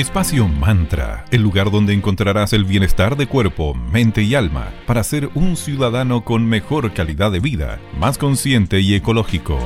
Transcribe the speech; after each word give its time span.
Espacio 0.00 0.48
Mantra, 0.48 1.26
el 1.30 1.42
lugar 1.42 1.70
donde 1.70 1.92
encontrarás 1.92 2.54
el 2.54 2.64
bienestar 2.64 3.18
de 3.18 3.26
cuerpo, 3.26 3.74
mente 3.74 4.22
y 4.22 4.34
alma 4.34 4.72
para 4.86 5.04
ser 5.04 5.28
un 5.34 5.58
ciudadano 5.58 6.24
con 6.24 6.46
mejor 6.46 6.94
calidad 6.94 7.30
de 7.30 7.38
vida, 7.38 7.78
más 7.98 8.16
consciente 8.16 8.80
y 8.80 8.94
ecológico. 8.94 9.58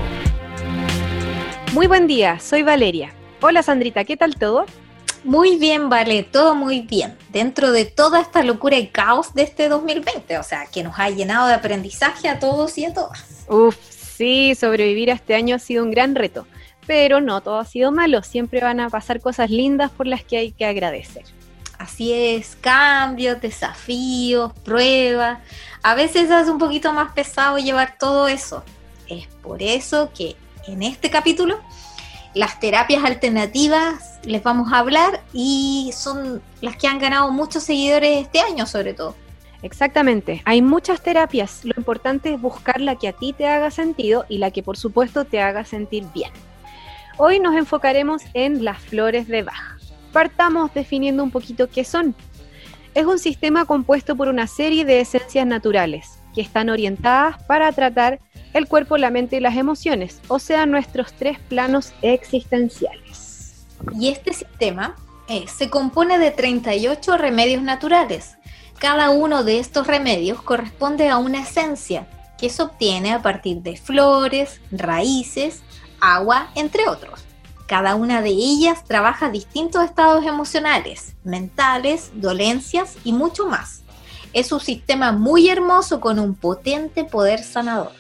Muy 1.73 1.87
buen 1.87 2.09
día, 2.09 2.41
soy 2.41 2.65
Valeria. 2.65 3.15
Hola 3.43 3.63
Sandrita, 3.63 4.03
¿qué 4.03 4.17
tal 4.17 4.35
todo? 4.35 4.67
Muy 5.23 5.57
bien, 5.57 5.89
vale, 5.89 6.25
todo 6.25 6.57
muy 6.57 6.81
bien. 6.81 7.17
Dentro 7.29 7.71
de 7.71 7.85
toda 7.85 8.21
esta 8.21 8.43
locura 8.43 8.77
y 8.77 8.89
caos 8.89 9.35
de 9.35 9.45
este 9.45 9.69
2020, 9.69 10.39
o 10.39 10.43
sea, 10.43 10.67
que 10.67 10.83
nos 10.83 10.99
ha 10.99 11.11
llenado 11.11 11.47
de 11.47 11.55
aprendizaje 11.55 12.29
a 12.29 12.41
todos 12.41 12.77
y 12.77 12.87
a 12.87 12.93
todas. 12.93 13.47
Uf, 13.49 13.77
sí, 13.89 14.57
sobrevivir 14.57 15.13
a 15.13 15.15
este 15.15 15.37
año 15.37 15.55
ha 15.55 15.61
sido 15.61 15.85
un 15.85 15.93
gran 15.93 16.17
reto 16.17 16.45
pero 16.87 17.21
no 17.21 17.41
todo 17.41 17.59
ha 17.59 17.65
sido 17.65 17.93
malo, 17.93 18.23
siempre 18.23 18.61
van 18.61 18.81
a 18.81 18.91
pasar 18.91 19.21
cosas 19.21 19.51
lindas 19.51 19.91
por 19.91 20.07
las 20.07 20.25
que 20.25 20.37
hay 20.37 20.53
que 20.53 20.65
agradecer. 20.65 21.25
Así 21.79 22.13
es, 22.13 22.57
cambios, 22.61 23.41
desafíos, 23.41 24.53
pruebas. 24.65 25.41
A 25.83 25.95
veces 25.95 26.31
es 26.31 26.49
un 26.49 26.59
poquito 26.59 26.93
más 26.93 27.13
pesado 27.13 27.59
llevar 27.59 27.97
todo 27.99 28.29
eso. 28.29 28.63
Es 29.09 29.27
por 29.43 29.63
eso 29.63 30.11
que 30.17 30.37
en 30.67 30.83
este 30.83 31.11
capítulo 31.11 31.61
las 32.35 32.59
terapias 32.59 33.05
alternativas 33.05 34.19
les 34.25 34.43
vamos 34.43 34.73
a 34.73 34.79
hablar 34.79 35.23
y 35.33 35.91
son 35.95 36.43
las 36.61 36.77
que 36.77 36.89
han 36.89 36.99
ganado 36.99 37.31
muchos 37.31 37.63
seguidores 37.63 38.23
este 38.23 38.41
año 38.41 38.67
sobre 38.67 38.95
todo. 38.95 39.15
Exactamente, 39.63 40.43
hay 40.45 40.61
muchas 40.61 41.01
terapias, 41.01 41.65
lo 41.65 41.73
importante 41.77 42.35
es 42.35 42.41
buscar 42.41 42.81
la 42.81 42.97
que 42.97 43.09
a 43.09 43.13
ti 43.13 43.33
te 43.33 43.47
haga 43.47 43.71
sentido 43.71 44.27
y 44.29 44.39
la 44.39 44.51
que 44.51 44.63
por 44.63 44.77
supuesto 44.77 45.25
te 45.25 45.41
haga 45.41 45.65
sentir 45.65 46.05
bien. 46.15 46.31
Hoy 47.17 47.39
nos 47.39 47.55
enfocaremos 47.55 48.23
en 48.35 48.65
las 48.65 48.79
flores 48.79 49.29
de 49.29 49.45
Bach. 49.45 49.79
Partamos 50.13 50.75
definiendo 50.75 51.23
un 51.23 51.31
poquito 51.31 51.69
qué 51.69 51.85
son. 51.85 52.13
Es 52.93 53.07
un 53.07 53.21
sistema 53.21 53.67
compuesto 53.67 54.17
por 54.17 54.27
una 54.27 54.49
serie 54.49 54.85
de 54.85 55.01
esencias 55.01 55.47
naturales 55.47 56.19
que 56.35 56.41
están 56.41 56.71
orientadas 56.71 57.41
para 57.45 57.71
tratar 57.71 58.19
el 58.53 58.67
cuerpo, 58.67 58.99
la 58.99 59.11
mente 59.11 59.37
y 59.37 59.41
las 59.41 59.57
emociones, 59.57 60.21
o 60.27 60.41
sea, 60.41 60.67
nuestros 60.67 61.13
tres 61.13 61.39
planos 61.39 61.93
existenciales. 62.03 63.65
Y 63.99 64.09
este 64.09 64.33
sistema 64.33 64.97
eh, 65.29 65.45
se 65.47 65.71
compone 65.71 66.19
de 66.19 66.33
38 66.33 67.17
remedios 67.17 67.63
naturales. 67.63 68.39
Cada 68.81 69.11
uno 69.11 69.45
de 69.45 69.61
estos 69.61 69.87
remedios 69.87 70.43
corresponde 70.43 71.09
a 71.09 71.19
una 71.19 71.43
esencia 71.43 72.09
que 72.39 72.51
se 72.51 72.63
obtiene 72.63 73.13
a 73.13 73.23
partir 73.23 73.59
de 73.63 73.77
flores, 73.77 74.61
raíces, 74.73 75.63
agua, 76.01 76.51
entre 76.55 76.89
otros. 76.89 77.25
Cada 77.67 77.95
una 77.95 78.21
de 78.21 78.31
ellas 78.31 78.85
trabaja 78.85 79.31
distintos 79.31 79.85
estados 79.85 80.27
emocionales, 80.27 81.15
mentales, 81.25 82.11
dolencias 82.15 82.97
y 83.05 83.13
mucho 83.13 83.47
más. 83.47 83.83
Es 84.33 84.53
un 84.53 84.61
sistema 84.61 85.13
muy 85.13 85.49
hermoso 85.49 86.01
con 86.01 86.19
un 86.19 86.35
potente 86.35 87.05
poder 87.05 87.43
sanador. 87.43 87.93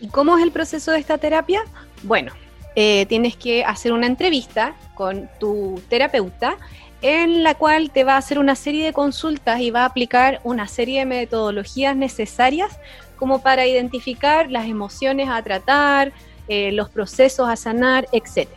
¿Y 0.00 0.08
cómo 0.08 0.36
es 0.36 0.42
el 0.42 0.50
proceso 0.50 0.90
de 0.92 0.98
esta 0.98 1.18
terapia? 1.18 1.62
Bueno, 2.02 2.32
eh, 2.74 3.06
tienes 3.08 3.36
que 3.36 3.64
hacer 3.64 3.92
una 3.92 4.06
entrevista 4.06 4.74
con 4.94 5.30
tu 5.38 5.80
terapeuta 5.88 6.56
en 7.02 7.42
la 7.42 7.54
cual 7.54 7.90
te 7.90 8.04
va 8.04 8.14
a 8.14 8.18
hacer 8.18 8.38
una 8.38 8.54
serie 8.54 8.84
de 8.84 8.92
consultas 8.92 9.60
y 9.60 9.70
va 9.70 9.82
a 9.82 9.86
aplicar 9.86 10.40
una 10.44 10.66
serie 10.66 11.00
de 11.00 11.06
metodologías 11.06 11.94
necesarias 11.94 12.78
como 13.16 13.40
para 13.40 13.66
identificar 13.66 14.50
las 14.50 14.66
emociones 14.66 15.28
a 15.28 15.42
tratar, 15.42 16.12
eh, 16.48 16.72
los 16.72 16.90
procesos 16.90 17.48
a 17.48 17.56
sanar, 17.56 18.06
etc. 18.12 18.48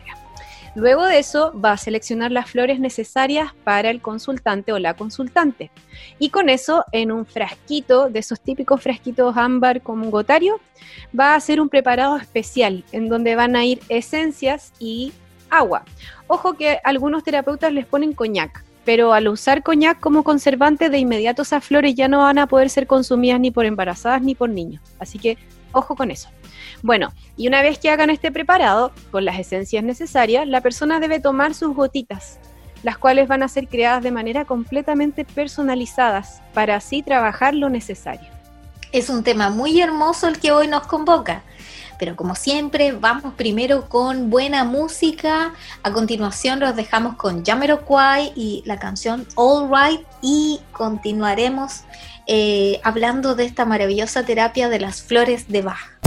Luego 0.76 1.04
de 1.06 1.18
eso 1.18 1.52
va 1.58 1.72
a 1.72 1.76
seleccionar 1.76 2.30
las 2.30 2.48
flores 2.48 2.78
necesarias 2.78 3.52
para 3.64 3.90
el 3.90 4.00
consultante 4.00 4.72
o 4.72 4.78
la 4.78 4.94
consultante. 4.94 5.70
Y 6.18 6.30
con 6.30 6.48
eso, 6.48 6.84
en 6.92 7.10
un 7.10 7.26
frasquito, 7.26 8.08
de 8.08 8.20
esos 8.20 8.40
típicos 8.40 8.80
frasquitos 8.80 9.36
ámbar 9.36 9.82
como 9.82 10.10
gotario, 10.10 10.60
va 11.18 11.32
a 11.32 11.34
hacer 11.34 11.60
un 11.60 11.68
preparado 11.68 12.16
especial 12.16 12.84
en 12.92 13.08
donde 13.08 13.34
van 13.34 13.56
a 13.56 13.64
ir 13.64 13.80
esencias 13.88 14.72
y 14.78 15.12
agua. 15.50 15.84
Ojo 16.28 16.54
que 16.54 16.78
algunos 16.84 17.24
terapeutas 17.24 17.72
les 17.72 17.86
ponen 17.86 18.12
coñac, 18.12 18.64
pero 18.84 19.12
al 19.12 19.26
usar 19.26 19.64
coñac 19.64 19.98
como 19.98 20.22
conservante, 20.22 20.88
de 20.88 20.98
inmediato 20.98 21.42
esas 21.42 21.64
flores 21.64 21.96
ya 21.96 22.06
no 22.06 22.18
van 22.18 22.38
a 22.38 22.46
poder 22.46 22.70
ser 22.70 22.86
consumidas 22.86 23.40
ni 23.40 23.50
por 23.50 23.66
embarazadas 23.66 24.22
ni 24.22 24.36
por 24.36 24.48
niños. 24.48 24.82
Así 25.00 25.18
que 25.18 25.36
ojo 25.72 25.96
con 25.96 26.12
eso. 26.12 26.28
Bueno, 26.82 27.12
y 27.36 27.46
una 27.48 27.62
vez 27.62 27.78
que 27.78 27.90
hagan 27.90 28.10
este 28.10 28.32
preparado 28.32 28.92
con 29.10 29.24
las 29.24 29.38
esencias 29.38 29.84
necesarias, 29.84 30.46
la 30.46 30.60
persona 30.60 31.00
debe 31.00 31.20
tomar 31.20 31.54
sus 31.54 31.74
gotitas, 31.74 32.38
las 32.82 32.96
cuales 32.96 33.28
van 33.28 33.42
a 33.42 33.48
ser 33.48 33.68
creadas 33.68 34.02
de 34.02 34.10
manera 34.10 34.44
completamente 34.44 35.24
personalizadas 35.24 36.40
para 36.54 36.76
así 36.76 37.02
trabajar 37.02 37.54
lo 37.54 37.68
necesario. 37.68 38.28
Es 38.92 39.08
un 39.08 39.22
tema 39.22 39.50
muy 39.50 39.80
hermoso 39.80 40.26
el 40.26 40.40
que 40.40 40.52
hoy 40.52 40.66
nos 40.66 40.86
convoca. 40.86 41.42
Pero 42.00 42.16
como 42.16 42.34
siempre, 42.34 42.92
vamos 42.92 43.34
primero 43.34 43.86
con 43.86 44.30
buena 44.30 44.64
música. 44.64 45.52
A 45.82 45.92
continuación 45.92 46.58
los 46.58 46.74
dejamos 46.74 47.16
con 47.16 47.44
Jamiroquai 47.44 48.32
y 48.34 48.62
la 48.64 48.78
canción 48.78 49.26
All 49.34 49.70
Right 49.70 50.00
y 50.22 50.60
continuaremos 50.72 51.82
eh, 52.26 52.80
hablando 52.84 53.34
de 53.34 53.44
esta 53.44 53.66
maravillosa 53.66 54.24
terapia 54.24 54.70
de 54.70 54.80
las 54.80 55.02
flores 55.02 55.48
de 55.48 55.60
Bach. 55.60 55.99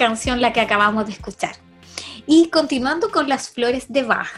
Canción 0.00 0.40
la 0.40 0.54
que 0.54 0.62
acabamos 0.62 1.06
de 1.06 1.12
escuchar. 1.12 1.56
Y 2.26 2.48
continuando 2.48 3.10
con 3.10 3.28
las 3.28 3.50
flores 3.50 3.92
de 3.92 4.02
Bach. 4.02 4.30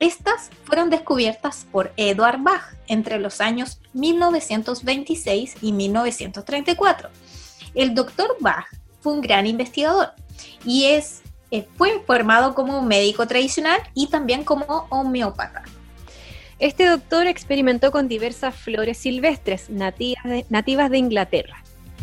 Estas 0.00 0.50
fueron 0.64 0.90
descubiertas 0.90 1.64
por 1.70 1.92
Eduard 1.96 2.40
Bach 2.40 2.74
entre 2.88 3.20
los 3.20 3.40
años 3.40 3.80
1926 3.92 5.58
y 5.62 5.72
1934. 5.72 7.08
El 7.76 7.94
doctor 7.94 8.36
Bach 8.40 8.66
fue 9.00 9.12
un 9.12 9.20
gran 9.20 9.46
investigador 9.46 10.08
y 10.64 10.86
es, 10.86 11.22
eh, 11.52 11.68
fue 11.76 12.02
formado 12.04 12.56
como 12.56 12.82
médico 12.82 13.28
tradicional 13.28 13.80
y 13.94 14.08
también 14.08 14.42
como 14.42 14.88
homeópata. 14.88 15.62
Este 16.58 16.86
doctor 16.86 17.28
experimentó 17.28 17.92
con 17.92 18.08
diversas 18.08 18.56
flores 18.56 18.98
silvestres 18.98 19.70
nativas 19.70 20.50
nativas 20.50 20.90
de 20.90 20.98
Inglaterra, 20.98 21.62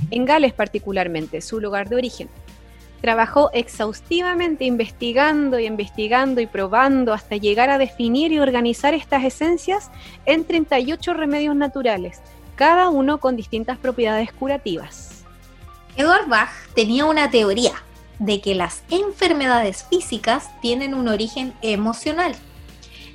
en 0.10 0.24
Gales 0.24 0.54
particularmente, 0.54 1.42
su 1.42 1.60
lugar 1.60 1.90
de 1.90 1.98
origen. 1.98 2.30
Trabajó 3.02 3.50
exhaustivamente 3.54 4.66
investigando 4.66 5.60
y 5.60 5.66
investigando 5.66 6.42
y 6.42 6.48
probando 6.48 7.14
hasta 7.14 7.38
llegar 7.38 7.70
a 7.70 7.78
definir 7.78 8.32
y 8.32 8.40
organizar 8.40 8.94
estas 8.94 9.24
esencias 9.24 9.92
en 10.26 10.46
38 10.46 11.14
remedios 11.14 11.56
naturales, 11.56 12.22
cada 12.56 12.90
uno 12.90 13.20
con 13.20 13.36
distintas 13.36 13.78
propiedades 13.78 14.32
curativas. 14.34 15.24
Edward 15.96 16.28
Bach 16.28 16.50
tenía 16.76 17.06
una 17.06 17.30
teoría 17.30 17.74
de 18.20 18.42
que 18.42 18.56
las 18.56 18.84
enfermedades 18.90 19.84
físicas 19.84 20.50
tienen 20.62 20.94
un 20.94 21.08
origen 21.08 21.54
emocional 21.62 22.36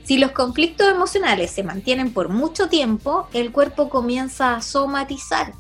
si 0.05 0.19
los 0.19 0.33
conflictos 0.33 0.89
emocionales 0.89 1.53
se 1.53 1.63
mantienen 1.63 2.13
por 2.13 2.29
mucho 2.29 2.69
tiempo, 2.69 3.29
el 3.33 3.53
cuerpo 3.53 3.89
comienza 3.89 4.57
a 4.57 4.63
somatizar 4.63 5.53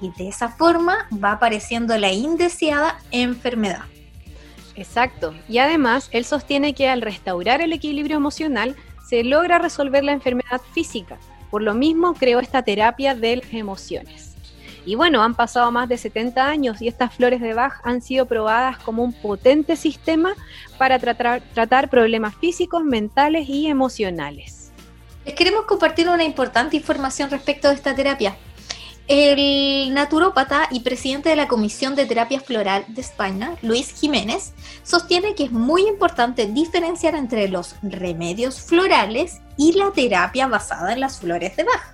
y 0.00 0.10
de 0.10 0.28
esa 0.28 0.48
forma 0.48 1.08
va 1.12 1.32
apareciendo 1.32 1.96
la 1.98 2.12
indeseada 2.12 2.98
enfermedad. 3.10 3.84
Exacto. 4.76 5.34
Y 5.48 5.58
además, 5.58 6.08
él 6.12 6.24
sostiene 6.24 6.74
que 6.74 6.88
al 6.88 7.02
restaurar 7.02 7.60
el 7.60 7.72
equilibrio 7.72 8.16
emocional 8.16 8.76
se 9.08 9.24
logra 9.24 9.58
resolver 9.58 10.04
la 10.04 10.12
enfermedad 10.12 10.60
física. 10.72 11.18
Por 11.50 11.62
lo 11.62 11.74
mismo 11.74 12.14
creó 12.14 12.40
esta 12.40 12.62
terapia 12.62 13.14
de 13.14 13.36
las 13.36 13.52
emociones. 13.52 14.30
Y 14.86 14.94
bueno, 14.94 15.22
han 15.22 15.34
pasado 15.34 15.70
más 15.70 15.88
de 15.88 15.98
70 15.98 16.46
años 16.46 16.80
y 16.80 16.88
estas 16.88 17.14
flores 17.14 17.40
de 17.40 17.52
Bach 17.52 17.80
han 17.84 18.00
sido 18.00 18.26
probadas 18.26 18.78
como 18.78 19.04
un 19.04 19.12
potente 19.12 19.76
sistema 19.76 20.32
para 20.78 20.98
tratar, 20.98 21.42
tratar 21.52 21.90
problemas 21.90 22.34
físicos, 22.36 22.82
mentales 22.84 23.48
y 23.48 23.66
emocionales. 23.66 24.72
Les 25.26 25.34
queremos 25.34 25.66
compartir 25.66 26.08
una 26.08 26.24
importante 26.24 26.76
información 26.76 27.30
respecto 27.30 27.68
de 27.68 27.74
esta 27.74 27.94
terapia. 27.94 28.36
El 29.12 29.92
naturópata 29.92 30.68
y 30.70 30.80
presidente 30.80 31.30
de 31.30 31.34
la 31.34 31.48
Comisión 31.48 31.96
de 31.96 32.06
Terapia 32.06 32.38
Floral 32.38 32.84
de 32.86 33.00
España, 33.00 33.56
Luis 33.60 33.92
Jiménez, 33.92 34.52
sostiene 34.84 35.34
que 35.34 35.42
es 35.42 35.50
muy 35.50 35.88
importante 35.88 36.46
diferenciar 36.46 37.16
entre 37.16 37.48
los 37.48 37.74
remedios 37.82 38.60
florales 38.60 39.40
y 39.56 39.72
la 39.72 39.90
terapia 39.90 40.46
basada 40.46 40.92
en 40.92 41.00
las 41.00 41.18
flores 41.18 41.56
de 41.56 41.64
Bach. 41.64 41.92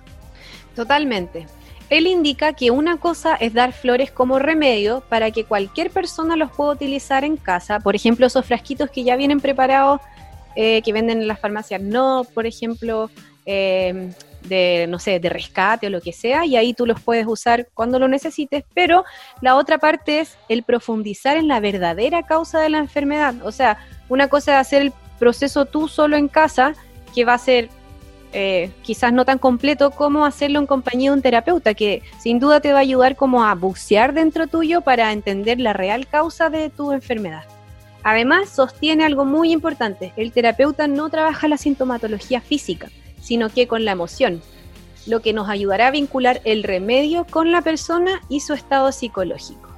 Totalmente. 0.75 1.47
Él 1.89 2.05
indica 2.05 2.53
que 2.53 2.69
una 2.69 2.97
cosa 2.97 3.33
es 3.33 3.51
dar 3.51 3.73
flores 3.73 4.11
como 4.11 4.37
remedio 4.37 5.01
para 5.09 5.31
que 5.31 5.43
cualquier 5.43 5.89
persona 5.89 6.35
los 6.35 6.51
pueda 6.51 6.73
utilizar 6.73 7.23
en 7.23 7.35
casa. 7.35 7.79
Por 7.79 7.95
ejemplo, 7.95 8.27
esos 8.27 8.45
frasquitos 8.45 8.91
que 8.91 9.03
ya 9.03 9.15
vienen 9.15 9.39
preparados, 9.39 10.01
eh, 10.55 10.83
que 10.83 10.93
venden 10.93 11.21
en 11.23 11.27
las 11.27 11.39
farmacias, 11.39 11.81
no, 11.81 12.27
por 12.35 12.45
ejemplo, 12.45 13.09
eh, 13.47 14.11
de, 14.47 14.85
no 14.87 14.99
sé, 14.99 15.19
de 15.19 15.29
rescate 15.29 15.87
o 15.87 15.89
lo 15.89 16.01
que 16.01 16.13
sea, 16.13 16.45
y 16.45 16.55
ahí 16.55 16.73
tú 16.73 16.85
los 16.85 17.01
puedes 17.01 17.25
usar 17.27 17.67
cuando 17.73 17.99
lo 17.99 18.07
necesites. 18.07 18.63
Pero 18.73 19.03
la 19.41 19.55
otra 19.55 19.77
parte 19.77 20.19
es 20.19 20.37
el 20.49 20.63
profundizar 20.63 21.37
en 21.37 21.47
la 21.47 21.59
verdadera 21.59 22.23
causa 22.23 22.59
de 22.59 22.69
la 22.69 22.79
enfermedad. 22.79 23.35
O 23.43 23.51
sea, 23.51 23.77
una 24.09 24.27
cosa 24.27 24.53
es 24.53 24.67
hacer 24.67 24.81
el 24.81 24.93
proceso 25.19 25.65
tú 25.65 25.87
solo 25.87 26.17
en 26.17 26.27
casa, 26.27 26.73
que 27.13 27.25
va 27.25 27.33
a 27.33 27.39
ser 27.39 27.69
eh, 28.33 28.71
quizás 28.83 29.13
no 29.13 29.23
tan 29.23 29.39
completo 29.39 29.91
como 29.91 30.25
hacerlo 30.25 30.59
en 30.59 30.67
compañía 30.67 31.11
de 31.11 31.15
un 31.15 31.21
terapeuta, 31.21 31.73
que 31.73 32.03
sin 32.19 32.39
duda 32.39 32.59
te 32.59 32.73
va 32.73 32.79
a 32.79 32.81
ayudar 32.81 33.15
como 33.15 33.43
a 33.43 33.55
bucear 33.55 34.13
dentro 34.13 34.47
tuyo 34.47 34.81
para 34.81 35.11
entender 35.13 35.59
la 35.59 35.73
real 35.73 36.07
causa 36.07 36.49
de 36.49 36.69
tu 36.69 36.91
enfermedad. 36.91 37.45
Además, 38.03 38.49
sostiene 38.49 39.05
algo 39.05 39.25
muy 39.25 39.51
importante, 39.51 40.13
el 40.17 40.31
terapeuta 40.31 40.87
no 40.87 41.09
trabaja 41.09 41.47
la 41.47 41.57
sintomatología 41.57 42.41
física, 42.41 42.89
sino 43.27 43.49
que 43.49 43.67
con 43.67 43.85
la 43.85 43.91
emoción, 43.91 44.41
lo 45.05 45.21
que 45.21 45.33
nos 45.33 45.49
ayudará 45.49 45.87
a 45.87 45.91
vincular 45.91 46.41
el 46.43 46.63
remedio 46.63 47.25
con 47.25 47.51
la 47.51 47.61
persona 47.61 48.21
y 48.29 48.39
su 48.39 48.53
estado 48.53 48.91
psicológico. 48.91 49.69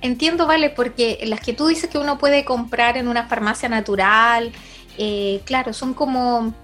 Entiendo, 0.00 0.46
vale, 0.46 0.70
porque 0.70 1.20
las 1.24 1.40
que 1.40 1.52
tú 1.52 1.66
dices 1.66 1.90
que 1.90 1.98
uno 1.98 2.18
puede 2.18 2.44
comprar 2.44 2.96
en 2.96 3.08
una 3.08 3.26
farmacia 3.26 3.68
natural, 3.68 4.52
eh, 4.96 5.40
claro, 5.44 5.72
son 5.72 5.94
como 5.94 6.54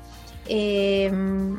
Em, 0.47 1.57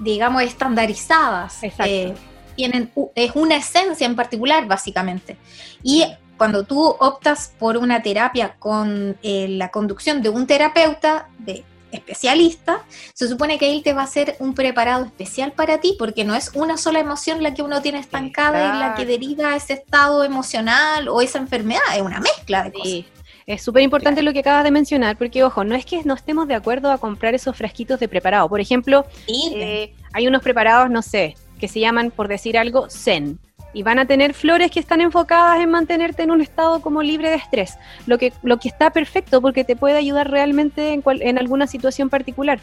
digamos, 0.00 0.42
estandarizadas. 0.42 1.58
Eh, 1.62 2.14
tienen, 2.54 2.92
es 3.14 3.32
una 3.34 3.56
esencia 3.56 4.06
en 4.06 4.14
particular, 4.14 4.66
básicamente. 4.66 5.38
Y 5.82 6.04
cuando 6.36 6.64
tú 6.64 6.84
optas 6.84 7.54
por 7.58 7.78
una 7.78 8.02
terapia 8.02 8.56
con 8.58 9.16
eh, 9.22 9.46
la 9.48 9.70
conducción 9.70 10.20
de 10.20 10.28
un 10.28 10.46
terapeuta, 10.46 11.28
de 11.38 11.64
especialista, 11.96 12.84
se 13.14 13.28
supone 13.28 13.58
que 13.58 13.72
él 13.72 13.82
te 13.82 13.92
va 13.92 14.02
a 14.02 14.04
hacer 14.04 14.36
un 14.38 14.54
preparado 14.54 15.04
especial 15.04 15.52
para 15.52 15.78
ti, 15.78 15.96
porque 15.98 16.24
no 16.24 16.34
es 16.34 16.50
una 16.54 16.76
sola 16.76 17.00
emoción 17.00 17.42
la 17.42 17.54
que 17.54 17.62
uno 17.62 17.82
tiene 17.82 17.98
estancada 17.98 18.76
y 18.76 18.78
la 18.78 18.94
que 18.94 19.04
deriva 19.04 19.56
ese 19.56 19.74
estado 19.74 20.24
emocional 20.24 21.08
o 21.08 21.20
esa 21.20 21.38
enfermedad, 21.38 21.82
es 21.94 22.02
una 22.02 22.20
mezcla 22.20 22.64
de 22.64 22.72
cosas. 22.72 23.04
Es 23.46 23.62
súper 23.62 23.82
importante 23.82 24.22
lo 24.22 24.32
que 24.32 24.40
acabas 24.40 24.64
de 24.64 24.72
mencionar, 24.72 25.16
porque 25.16 25.44
ojo, 25.44 25.62
no 25.62 25.76
es 25.76 25.86
que 25.86 26.02
no 26.02 26.14
estemos 26.14 26.48
de 26.48 26.56
acuerdo 26.56 26.90
a 26.90 26.98
comprar 26.98 27.34
esos 27.34 27.56
fresquitos 27.56 28.00
de 28.00 28.08
preparado. 28.08 28.48
Por 28.48 28.60
ejemplo, 28.60 29.06
eh, 29.28 29.94
hay 30.12 30.26
unos 30.26 30.42
preparados, 30.42 30.90
no 30.90 31.00
sé, 31.00 31.36
que 31.60 31.68
se 31.68 31.78
llaman, 31.78 32.10
por 32.10 32.26
decir 32.26 32.58
algo, 32.58 32.88
Zen. 32.90 33.38
Y 33.76 33.82
van 33.82 33.98
a 33.98 34.06
tener 34.06 34.32
flores 34.32 34.70
que 34.70 34.80
están 34.80 35.02
enfocadas 35.02 35.60
en 35.60 35.70
mantenerte 35.70 36.22
en 36.22 36.30
un 36.30 36.40
estado 36.40 36.80
como 36.80 37.02
libre 37.02 37.28
de 37.28 37.36
estrés. 37.36 37.76
Lo 38.06 38.16
que, 38.16 38.32
lo 38.42 38.56
que 38.56 38.68
está 38.68 38.88
perfecto 38.88 39.42
porque 39.42 39.64
te 39.64 39.76
puede 39.76 39.98
ayudar 39.98 40.30
realmente 40.30 40.94
en, 40.94 41.02
en 41.04 41.38
alguna 41.38 41.66
situación 41.66 42.08
particular. 42.08 42.58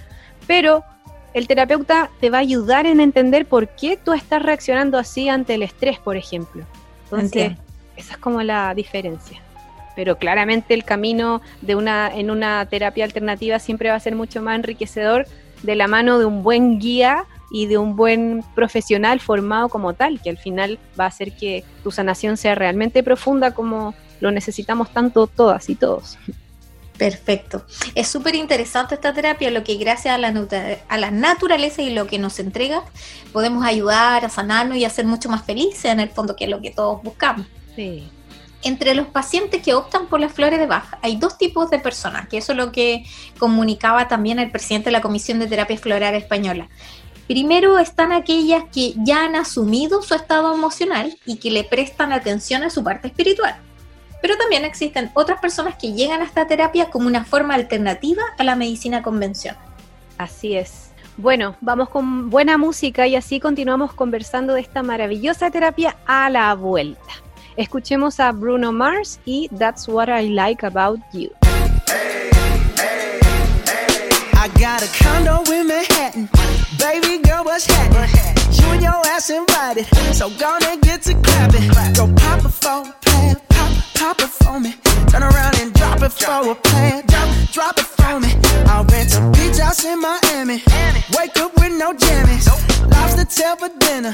Pero 0.48 0.84
el 1.36 1.48
terapeuta 1.48 2.10
te 2.20 2.32
va 2.32 2.40
a 2.40 2.42
ayudar 2.42 2.88
en 2.88 3.00
entender 3.00 3.46
por 3.46 3.68
qué 3.70 3.96
tú 3.96 4.14
estás 4.14 4.42
reaccionando 4.42 4.98
así 4.98 5.30
ante 5.30 5.54
el 5.54 5.62
estrés, 5.62 6.00
por 6.00 6.18
ejemplo. 6.18 6.66
Entonces, 7.04 7.52
esa 7.96 8.14
es 8.14 8.18
como 8.18 8.42
la 8.42 8.74
diferencia 8.74 9.40
pero 9.96 10.18
claramente 10.18 10.74
el 10.74 10.84
camino 10.84 11.42
de 11.62 11.76
una, 11.76 12.12
en 12.14 12.32
una 12.32 12.66
terapia 12.66 13.06
alternativa 13.06 13.60
siempre 13.60 13.90
va 13.90 13.96
a 13.96 14.00
ser 14.00 14.16
mucho 14.16 14.42
más 14.42 14.56
enriquecedor 14.56 15.28
de 15.62 15.76
la 15.76 15.88
mano 15.88 16.20
de 16.20 16.26
un 16.26 16.44
buen 16.44 16.80
guía 16.80 17.26
y 17.54 17.68
de 17.68 17.78
un 17.78 17.96
buen 17.96 18.44
profesional 18.56 19.20
formado 19.20 19.70
como 19.70 19.94
tal, 19.94 20.20
que 20.20 20.32
al 20.32 20.40
final 20.40 20.80
va 21.00 21.06
a 21.06 21.08
hacer 21.08 21.34
que 21.34 21.64
tu 21.84 21.92
sanación 21.92 22.36
sea 22.36 22.56
realmente 22.56 23.04
profunda 23.04 23.54
como 23.54 23.94
lo 24.20 24.32
necesitamos 24.32 24.92
tanto 24.92 25.28
todas 25.28 25.70
y 25.70 25.76
todos. 25.76 26.18
Perfecto. 26.98 27.64
Es 27.94 28.08
súper 28.08 28.34
interesante 28.34 28.96
esta 28.96 29.14
terapia, 29.14 29.52
lo 29.52 29.64
que 29.64 29.76
gracias 29.76 30.16
a 30.16 30.18
la, 30.18 30.34
a 30.88 30.98
la 30.98 31.12
naturaleza 31.12 31.84
y 31.84 31.94
lo 31.94 32.08
que 32.08 32.18
nos 32.18 32.40
entrega, 32.40 32.84
podemos 33.32 33.64
ayudar 33.64 34.26
a 34.26 34.30
sanarnos 34.30 34.78
y 34.78 34.86
a 34.86 34.90
ser 34.90 35.06
mucho 35.06 35.30
más 35.30 35.46
felices 35.46 35.86
en 35.86 36.00
el 36.00 36.10
fondo, 36.10 36.36
que 36.36 36.46
es 36.46 36.50
lo 36.50 36.60
que 36.60 36.72
todos 36.72 37.04
buscamos. 37.04 37.46
Sí 37.76 38.10
entre 38.64 38.96
los 38.96 39.08
pacientes 39.08 39.62
que 39.62 39.74
optan 39.74 40.08
por 40.08 40.20
las 40.20 40.32
flores 40.32 40.60
de 40.60 40.66
Bach 40.66 40.98
hay 41.02 41.18
dos 41.18 41.38
tipos 41.38 41.70
de 41.70 41.80
personas, 41.80 42.28
que 42.28 42.38
eso 42.38 42.54
es 42.54 42.58
lo 42.58 42.72
que 42.72 43.06
comunicaba 43.38 44.08
también 44.08 44.40
el 44.40 44.52
presidente 44.52 44.86
de 44.86 44.94
la 44.94 45.02
Comisión 45.02 45.40
de 45.40 45.48
Terapia 45.48 45.78
Floral 45.78 46.16
Española. 46.16 46.70
Primero 47.28 47.80
están 47.80 48.12
aquellas 48.12 48.66
que 48.74 48.94
ya 48.98 49.24
han 49.24 49.36
asumido 49.36 50.02
su 50.02 50.14
estado 50.14 50.54
emocional 50.54 51.18
y 51.26 51.38
que 51.38 51.52
le 51.52 51.64
prestan 51.64 52.12
atención 52.12 52.64
a 52.64 52.70
su 52.70 52.84
parte 52.84 53.08
espiritual. 53.08 53.56
Pero 54.22 54.38
también 54.38 54.66
existen 54.66 55.10
otras 55.14 55.40
personas 55.40 55.76
que 55.76 55.94
llegan 55.94 56.22
a 56.22 56.26
esta 56.26 56.48
terapia 56.48 56.90
como 56.90 57.08
una 57.08 57.24
forma 57.24 57.56
alternativa 57.56 58.24
a 58.38 58.44
la 58.44 58.56
medicina 58.56 59.02
convencional. 59.02 59.62
Así 60.18 60.56
es. 60.56 60.92
Bueno, 61.16 61.56
vamos 61.62 61.90
con 61.90 62.30
buena 62.30 62.58
música 62.58 63.08
y 63.08 63.16
así 63.16 63.40
continuamos 63.40 63.94
conversando 63.94 64.54
de 64.54 64.62
esta 64.62 64.84
maravillosa 64.84 65.50
terapia 65.52 65.96
a 66.06 66.30
la 66.30 66.54
vuelta. 66.56 67.02
Escuchemos 67.56 68.20
a 68.20 68.32
Bruno 68.32 68.72
Mars 68.72 69.20
y 69.26 69.48
That's 69.58 69.88
What 69.88 70.10
I 70.10 70.30
Like 70.30 70.66
About 70.66 71.00
You. 71.14 71.30
I 74.36 74.50
got 74.60 74.82
a 74.82 74.88
condo 75.04 75.44
in 75.54 75.68
Manhattan. 75.68 75.93
Baby 76.84 77.24
girl, 77.24 77.46
what's 77.46 77.66
happening? 77.66 78.10
You 78.52 78.66
and 78.74 78.82
your 78.84 79.00
ass 79.08 79.30
invited. 79.30 79.86
So 80.14 80.30
gonna 80.32 80.76
get 80.82 81.02
to 81.04 81.14
clapping. 81.14 81.70
Go 81.94 82.14
pop 82.14 82.44
a 82.44 82.50
plan, 82.50 83.36
pop, 83.48 83.72
pop 83.96 84.20
it 84.20 84.28
for 84.28 84.60
me. 84.60 84.76
Turn 85.08 85.24
around 85.24 85.56
and 85.62 85.74
drop 85.74 86.02
it 86.02 86.12
for 86.12 86.52
a 86.52 86.56
plan, 86.56 87.06
drop, 87.08 87.30
drop 87.54 87.80
it 87.80 87.86
for 87.86 88.20
me. 88.20 88.36
I'll 88.68 88.84
rent 88.84 89.16
a 89.16 89.22
beach 89.32 89.60
house 89.60 89.86
in 89.86 90.02
Miami. 90.02 90.62
Wake 91.18 91.38
up 91.38 91.56
with 91.56 91.72
no 91.72 91.94
jammies. 91.94 92.48
Lobster 92.92 93.26
tail 93.26 93.56
for 93.56 93.70
dinner. 93.80 94.12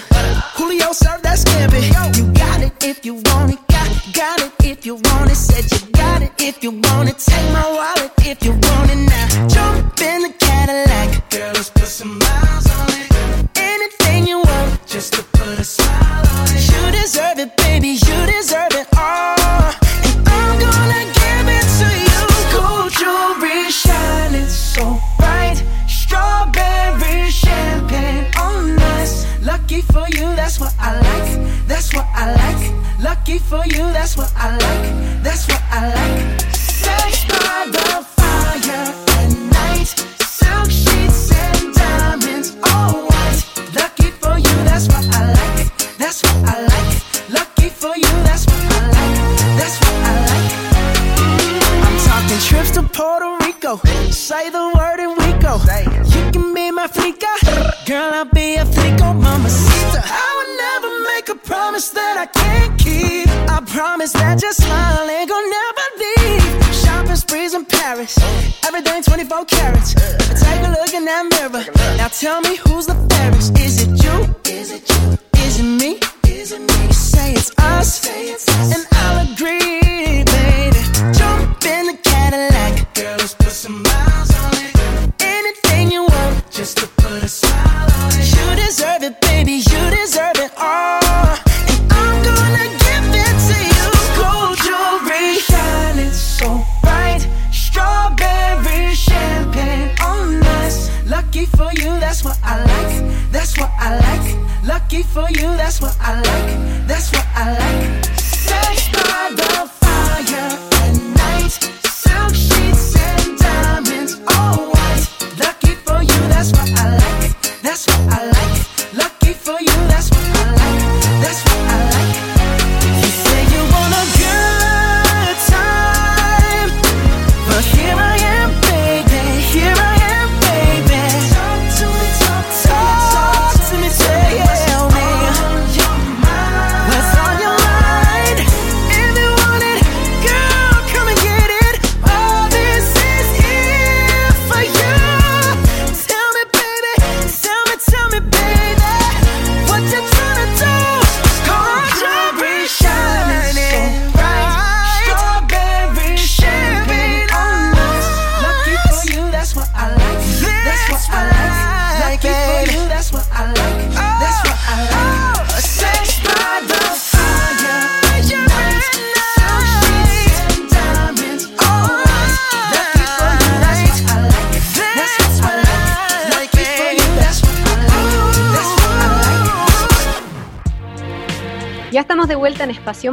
Julio 0.54 0.92
served 0.92 1.24
that 1.24 1.40
scampi. 1.40 1.82
You 2.18 2.32
got 2.34 2.62
it 2.62 2.84
if 2.84 3.04
you 3.04 3.16
want 3.16 3.54
it. 3.54 3.69
Got, 4.14 4.42
it 4.42 4.52
if 4.64 4.86
you 4.86 4.96
want 4.96 5.30
it, 5.30 5.36
said 5.36 5.70
you 5.72 5.92
got 5.92 6.22
it 6.22 6.32
if 6.40 6.64
you 6.64 6.72
want 6.72 7.10
it. 7.10 7.18
Take 7.20 7.52
my 7.52 7.68
wallet 7.70 8.12
if 8.20 8.44
you 8.44 8.52
want 8.52 8.92
it 8.92 8.96
now. 8.96 9.48
Jump 9.48 10.02
in 10.02 10.22
the 10.24 10.34
Cadillac, 10.40 11.30
girl, 11.30 11.52
let's 11.54 11.70
put 11.70 11.86
some 11.86 12.18
miles 12.18 12.68
on 12.80 12.90
it. 12.90 13.58
Anything 13.58 14.26
you 14.26 14.38
want, 14.40 14.88
just 14.88 15.14
to 15.14 15.24
put 15.24 15.60
a 15.60 15.64
smile 15.64 16.26
on 16.40 16.48
it. 16.50 16.72
You 16.72 17.02
deserve 17.02 17.40
it, 17.40 17.56
baby, 17.58 17.90
you 17.90 18.18
deserve 18.26 18.74
it 18.74 18.88
all. 18.98 19.74
And 20.08 20.28
I'm 20.28 20.60
gonna 20.60 21.19
that's 34.10 34.18
what 34.18 34.44
I 34.44 34.58
like. 34.58 34.69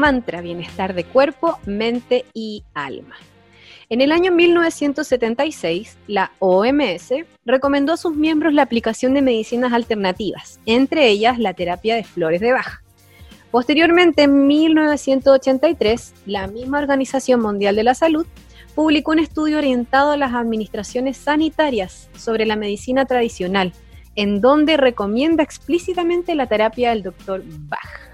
Mantra, 0.06 0.40
bienestar 0.40 0.94
de 0.94 1.02
cuerpo, 1.02 1.58
mente 1.66 2.26
y 2.32 2.62
alma. 2.74 3.16
En 3.88 4.00
el 4.00 4.12
año 4.12 4.30
1976, 4.30 5.98
la 6.06 6.30
OMS 6.38 7.12
recomendó 7.44 7.94
a 7.94 7.96
sus 7.96 8.14
miembros 8.14 8.54
la 8.54 8.62
aplicación 8.62 9.14
de 9.14 9.22
medicinas 9.22 9.72
alternativas, 9.72 10.60
entre 10.64 11.08
ellas 11.08 11.40
la 11.40 11.54
terapia 11.54 11.96
de 11.96 12.04
flores 12.04 12.40
de 12.40 12.52
Bach. 12.52 12.84
Posteriormente, 13.50 14.22
en 14.22 14.46
1983, 14.46 16.14
la 16.26 16.46
misma 16.46 16.78
Organización 16.78 17.40
Mundial 17.40 17.74
de 17.74 17.82
la 17.82 17.94
Salud 17.96 18.28
publicó 18.76 19.10
un 19.10 19.18
estudio 19.18 19.58
orientado 19.58 20.12
a 20.12 20.16
las 20.16 20.34
administraciones 20.34 21.16
sanitarias 21.16 22.08
sobre 22.16 22.46
la 22.46 22.54
medicina 22.54 23.06
tradicional, 23.06 23.72
en 24.14 24.40
donde 24.40 24.76
recomienda 24.76 25.42
explícitamente 25.42 26.36
la 26.36 26.46
terapia 26.46 26.90
del 26.90 27.02
doctor 27.02 27.42
Bach. 27.44 28.05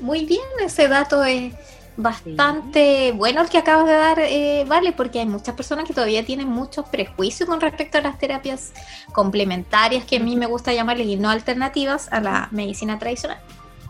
Muy 0.00 0.24
bien, 0.24 0.40
ese 0.64 0.88
dato 0.88 1.24
es 1.24 1.52
bastante 1.96 3.12
bueno 3.12 3.42
el 3.42 3.48
que 3.48 3.58
acabas 3.58 3.86
de 3.86 3.92
dar, 3.92 4.18
eh, 4.20 4.64
Vale, 4.66 4.92
porque 4.92 5.20
hay 5.20 5.26
muchas 5.26 5.54
personas 5.54 5.86
que 5.86 5.92
todavía 5.92 6.24
tienen 6.24 6.48
muchos 6.48 6.86
prejuicios 6.88 7.48
con 7.48 7.60
respecto 7.60 7.98
a 7.98 8.00
las 8.00 8.18
terapias 8.18 8.72
complementarias, 9.12 10.04
que 10.04 10.16
a 10.16 10.20
mí 10.20 10.36
me 10.36 10.46
gusta 10.46 10.72
llamarles 10.72 11.06
y 11.06 11.16
no 11.16 11.28
alternativas 11.28 12.08
a 12.10 12.20
la 12.20 12.48
medicina 12.50 12.98
tradicional. 12.98 13.40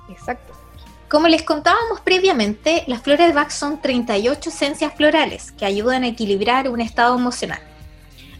Exacto. 0.09 0.53
Como 1.09 1.29
les 1.29 1.43
contábamos 1.43 2.01
previamente, 2.01 2.85
las 2.87 3.03
flores 3.03 3.27
de 3.27 3.33
Bach 3.33 3.51
son 3.51 3.81
38 3.81 4.49
esencias 4.49 4.95
florales 4.95 5.53
que 5.53 5.65
ayudan 5.65 6.05
a 6.05 6.09
equilibrar 6.09 6.69
un 6.69 6.81
estado 6.81 7.17
emocional. 7.17 7.61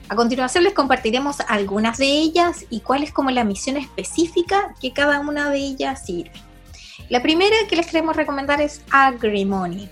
A 0.09 0.17
continuación 0.17 0.65
les 0.65 0.73
compartiremos 0.73 1.39
algunas 1.47 1.99
de 1.99 2.07
ellas 2.07 2.65
y 2.71 2.81
cuál 2.81 3.03
es 3.03 3.13
como 3.13 3.31
la 3.31 3.45
misión 3.45 3.77
específica 3.77 4.75
que 4.81 4.93
cada 4.93 5.21
una 5.21 5.51
de 5.51 5.59
ellas 5.59 6.05
sirve. 6.05 6.50
La 7.11 7.21
primera 7.21 7.57
que 7.69 7.75
les 7.75 7.87
queremos 7.89 8.15
recomendar 8.15 8.61
es 8.61 8.83
Agrimony. 8.91 9.89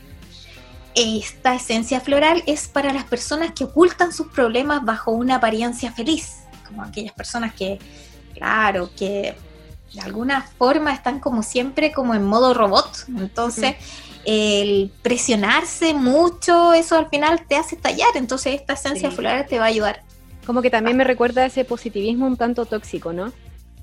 Esta 0.95 1.57
esencia 1.57 2.01
floral 2.01 2.45
es 2.47 2.69
para 2.69 2.93
las 2.93 3.05
personas 3.05 3.53
que 3.53 3.65
ocultan 3.65 4.13
sus 4.13 4.29
problemas 4.29 4.85
bajo 4.85 5.11
una 5.11 5.35
apariencia 5.35 5.93
feliz, 5.93 6.45
como 6.67 6.83
aquellas 6.83 7.13
personas 7.13 7.53
que, 7.55 7.81
claro, 8.35 8.91
que 8.97 9.35
de 9.93 10.01
alguna 10.01 10.43
forma 10.59 10.93
están 10.93 11.19
como 11.19 11.43
siempre 11.43 11.93
como 11.93 12.15
en 12.15 12.25
modo 12.25 12.55
robot. 12.55 13.07
Entonces, 13.09 13.75
el 14.25 14.93
presionarse 15.03 15.95
mucho, 15.95 16.73
eso 16.73 16.97
al 16.97 17.09
final 17.09 17.47
te 17.49 17.57
hace 17.57 17.75
estallar. 17.75 18.11
Entonces, 18.15 18.55
esta 18.55 18.75
esencia 18.75 19.11
Sí. 19.11 19.17
floral 19.17 19.47
te 19.47 19.59
va 19.59 19.65
a 19.65 19.69
ayudar. 19.69 20.03
Como 20.47 20.63
que 20.63 20.71
también 20.71 20.97
me 20.97 21.05
recuerda 21.05 21.43
a 21.43 21.47
ese 21.47 21.65
positivismo 21.65 22.27
un 22.27 22.37
tanto 22.37 22.65
tóxico, 22.65 23.13
¿no? 23.13 23.33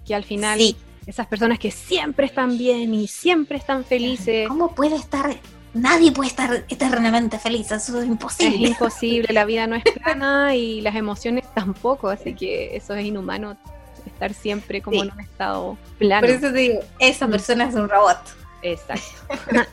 Que 0.05 0.15
al 0.15 0.23
final 0.23 0.57
Sí. 0.57 0.77
Esas 1.07 1.27
personas 1.27 1.59
que 1.59 1.71
siempre 1.71 2.25
están 2.25 2.57
bien 2.57 2.93
y 2.93 3.07
siempre 3.07 3.57
están 3.57 3.83
felices, 3.85 4.47
¿Cómo 4.47 4.73
puede 4.73 4.95
estar? 4.95 5.35
Nadie 5.73 6.11
puede 6.11 6.29
estar 6.29 6.65
eternamente 6.69 7.37
feliz, 7.37 7.69
eso 7.71 7.97
es 7.97 8.03
es 8.03 8.07
imposible. 8.07 8.69
imposible, 8.69 9.33
la 9.33 9.43
vida 9.45 9.67
no 9.67 9.75
es 9.75 9.83
plana 10.03 10.55
y 10.55 10.81
las 10.81 10.95
emociones 10.95 11.45
tampoco, 11.53 12.09
así 12.09 12.33
que 12.33 12.75
eso 12.75 12.93
es 12.95 13.05
inhumano 13.05 13.57
estar 14.05 14.33
siempre 14.33 14.81
como 14.81 15.01
Sí. 15.01 15.07
en 15.07 15.13
un 15.13 15.19
estado 15.19 15.77
plano. 15.97 16.21
Por 16.27 16.29
eso 16.35 16.51
te 16.51 16.57
digo, 16.59 16.79
esa 16.99 17.27
Mm. 17.27 17.31
persona 17.31 17.65
es 17.65 17.75
un 17.75 17.89
robot. 17.89 18.19
Exacto. 18.61 19.03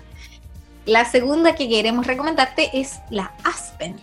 La 0.84 1.04
segunda 1.04 1.54
que 1.54 1.68
queremos 1.68 2.06
recomendarte 2.08 2.68
es 2.72 2.98
la 3.08 3.32
Aspen. 3.44 3.94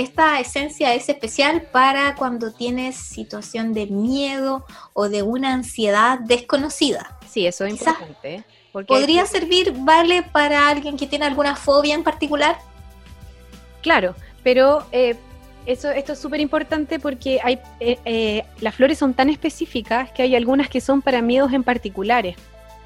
Esta 0.00 0.40
esencia 0.40 0.94
es 0.94 1.10
especial 1.10 1.60
para 1.60 2.14
cuando 2.14 2.54
tienes 2.54 2.96
situación 2.96 3.74
de 3.74 3.84
miedo 3.84 4.64
o 4.94 5.10
de 5.10 5.22
una 5.22 5.52
ansiedad 5.52 6.18
desconocida. 6.20 7.18
Sí, 7.28 7.46
eso 7.46 7.66
es 7.66 7.72
importante. 7.72 8.36
¿eh? 8.36 8.44
Porque 8.72 8.86
¿Podría 8.86 9.26
servir, 9.26 9.74
vale, 9.76 10.22
para 10.22 10.68
alguien 10.68 10.96
que 10.96 11.06
tiene 11.06 11.26
alguna 11.26 11.54
fobia 11.54 11.94
en 11.94 12.02
particular? 12.02 12.56
Claro, 13.82 14.14
pero 14.42 14.86
eh, 14.90 15.16
eso, 15.66 15.90
esto 15.90 16.14
es 16.14 16.18
súper 16.18 16.40
importante 16.40 16.98
porque 16.98 17.38
hay, 17.44 17.58
eh, 17.78 17.98
eh, 18.06 18.44
las 18.60 18.74
flores 18.74 18.96
son 18.96 19.12
tan 19.12 19.28
específicas 19.28 20.10
que 20.12 20.22
hay 20.22 20.34
algunas 20.34 20.70
que 20.70 20.80
son 20.80 21.02
para 21.02 21.20
miedos 21.20 21.52
en 21.52 21.62
particulares. 21.62 22.36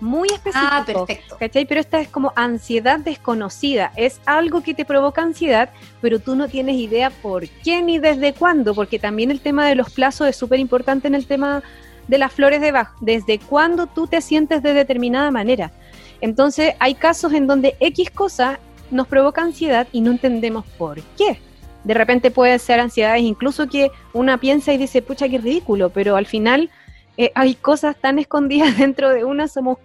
Muy 0.00 0.28
específicos. 0.28 0.70
Ah, 0.72 0.84
perfecto. 0.84 1.36
¿Cachai? 1.38 1.64
Pero 1.66 1.80
esta 1.80 2.00
es 2.00 2.08
como 2.08 2.32
ansiedad 2.36 2.98
desconocida. 2.98 3.92
Es 3.96 4.20
algo 4.26 4.62
que 4.62 4.74
te 4.74 4.84
provoca 4.84 5.22
ansiedad, 5.22 5.70
pero 6.00 6.18
tú 6.18 6.34
no 6.36 6.48
tienes 6.48 6.76
idea 6.76 7.10
por 7.10 7.48
qué 7.48 7.82
ni 7.82 7.98
desde 7.98 8.34
cuándo, 8.34 8.74
porque 8.74 8.98
también 8.98 9.30
el 9.30 9.40
tema 9.40 9.66
de 9.66 9.74
los 9.74 9.90
plazos 9.90 10.28
es 10.28 10.36
súper 10.36 10.58
importante 10.58 11.08
en 11.08 11.14
el 11.14 11.26
tema 11.26 11.62
de 12.08 12.18
las 12.18 12.32
flores 12.32 12.60
de 12.60 12.72
Bach. 12.72 12.90
Desde 13.00 13.38
cuándo 13.38 13.86
tú 13.86 14.06
te 14.06 14.20
sientes 14.20 14.62
de 14.62 14.74
determinada 14.74 15.30
manera. 15.30 15.72
Entonces, 16.20 16.74
hay 16.80 16.94
casos 16.94 17.32
en 17.32 17.46
donde 17.46 17.76
X 17.80 18.10
cosa 18.10 18.58
nos 18.90 19.08
provoca 19.08 19.42
ansiedad 19.42 19.86
y 19.92 20.00
no 20.00 20.10
entendemos 20.10 20.64
por 20.78 21.00
qué. 21.16 21.38
De 21.84 21.94
repente 21.94 22.30
puede 22.30 22.58
ser 22.58 22.80
ansiedades 22.80 23.22
incluso 23.22 23.68
que 23.68 23.90
una 24.12 24.38
piensa 24.38 24.72
y 24.72 24.78
dice, 24.78 25.02
pucha, 25.02 25.28
qué 25.28 25.38
ridículo, 25.38 25.90
pero 25.90 26.16
al 26.16 26.26
final 26.26 26.70
eh, 27.16 27.30
hay 27.34 27.54
cosas 27.54 27.96
tan 28.00 28.18
escondidas 28.18 28.76
dentro 28.78 29.10
de 29.10 29.24
una, 29.24 29.48
somos 29.48 29.78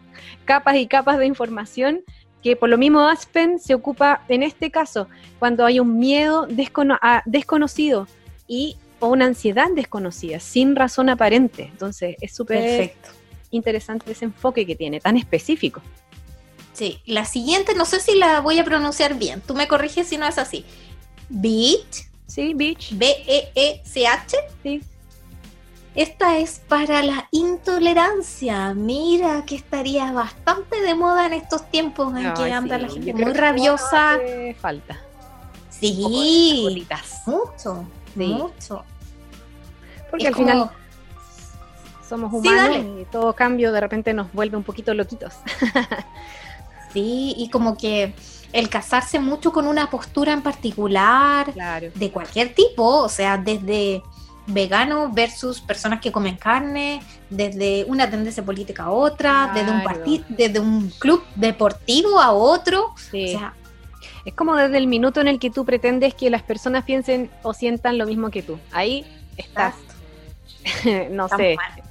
capas 0.45 0.75
y 0.77 0.87
capas 0.87 1.17
de 1.19 1.25
información 1.25 2.01
que 2.43 2.55
por 2.55 2.69
lo 2.69 2.77
mismo 2.77 3.01
Aspen 3.07 3.59
se 3.59 3.73
ocupa 3.73 4.23
en 4.29 4.43
este 4.43 4.71
caso 4.71 5.07
cuando 5.39 5.65
hay 5.65 5.79
un 5.79 5.99
miedo 5.99 6.47
descono- 6.47 6.97
a- 7.01 7.21
desconocido 7.25 8.07
y 8.47 8.77
o 9.01 9.07
una 9.07 9.25
ansiedad 9.25 9.67
desconocida 9.75 10.39
sin 10.39 10.75
razón 10.75 11.09
aparente. 11.09 11.63
Entonces 11.63 12.15
es 12.21 12.33
súper 12.35 12.93
interesante 13.51 14.11
ese 14.11 14.25
enfoque 14.25 14.65
que 14.65 14.75
tiene, 14.75 14.99
tan 14.99 15.17
específico. 15.17 15.81
Sí, 16.73 16.99
la 17.05 17.25
siguiente, 17.25 17.75
no 17.75 17.83
sé 17.85 17.99
si 17.99 18.15
la 18.15 18.39
voy 18.41 18.57
a 18.59 18.63
pronunciar 18.63 19.17
bien. 19.17 19.41
Tú 19.45 19.53
me 19.53 19.67
corriges 19.67 20.07
si 20.07 20.17
no 20.17 20.25
es 20.27 20.37
así. 20.37 20.65
Beach, 21.29 22.07
Sí, 22.27 22.53
Beach. 22.53 22.91
B-E-E-C-H. 22.97 24.37
Sí. 24.63 24.81
Esta 25.95 26.37
es 26.37 26.61
para 26.67 27.01
la 27.03 27.27
intolerancia. 27.31 28.73
Mira 28.73 29.43
que 29.45 29.55
estaría 29.55 30.11
bastante 30.11 30.79
de 30.81 30.95
moda 30.95 31.25
en 31.25 31.33
estos 31.33 31.69
tiempos 31.69 32.15
en 32.15 32.33
que 32.35 32.53
anda 32.53 32.77
sí, 32.77 32.81
la 32.83 32.89
gente 32.89 33.13
muy 33.13 33.33
rabiosa. 33.33 34.17
falta. 34.59 34.99
Sí, 35.69 36.65
mucho, 37.25 37.85
Sí. 38.15 38.27
mucho. 38.27 38.83
Porque 40.09 40.25
Es 40.25 40.29
al 40.29 40.35
final 40.35 40.57
como- 40.59 40.71
somos 42.07 42.31
Sí, 42.31 42.49
humanos 42.49 43.01
y 43.01 43.05
todo 43.05 43.33
cambio 43.33 43.71
de 43.71 43.79
repente 43.79 44.13
nos 44.13 44.31
vuelve 44.33 44.57
un 44.57 44.63
poquito 44.63 44.93
loquitos. 44.93 45.33
Sí, 46.91 47.35
y 47.37 47.51
como 47.51 47.77
que 47.77 48.15
el 48.51 48.67
casarse 48.67 49.19
mucho 49.19 49.51
con 49.53 49.67
una 49.67 49.91
postura 49.91 50.33
en 50.33 50.41
particular, 50.41 51.53
Claro. 51.53 51.89
de 51.93 52.11
cualquier 52.11 52.55
tipo, 52.55 52.83
o 53.03 53.09
sea, 53.09 53.37
desde 53.37 54.01
veganos 54.51 55.13
versus 55.13 55.61
personas 55.61 55.99
que 56.01 56.11
comen 56.11 56.35
carne, 56.37 57.01
desde 57.29 57.85
una 57.87 58.09
tendencia 58.09 58.43
política 58.43 58.83
a 58.83 58.91
otra, 58.91 59.51
desde 59.53 59.71
un 59.71 59.83
partido, 59.83 60.25
desde 60.29 60.59
un 60.59 60.89
club 60.99 61.23
deportivo 61.35 62.19
a 62.19 62.31
otro, 62.31 62.93
Sí. 63.11 63.35
o 63.35 63.39
sea, 63.39 63.53
es 64.25 64.33
como 64.33 64.55
desde 64.55 64.77
el 64.77 64.87
minuto 64.87 65.21
en 65.21 65.27
el 65.27 65.39
que 65.39 65.49
tú 65.49 65.65
pretendes 65.65 66.13
que 66.13 66.29
las 66.29 66.43
personas 66.43 66.83
piensen 66.83 67.29
o 67.43 67.53
sientan 67.53 67.97
lo 67.97 68.05
mismo 68.05 68.29
que 68.31 68.41
tú. 68.43 68.59
Ahí 68.71 69.05
estás, 69.37 69.75
no 71.11 71.25
estamos 71.25 71.37
sé. 71.37 71.55
mal. 71.55 71.83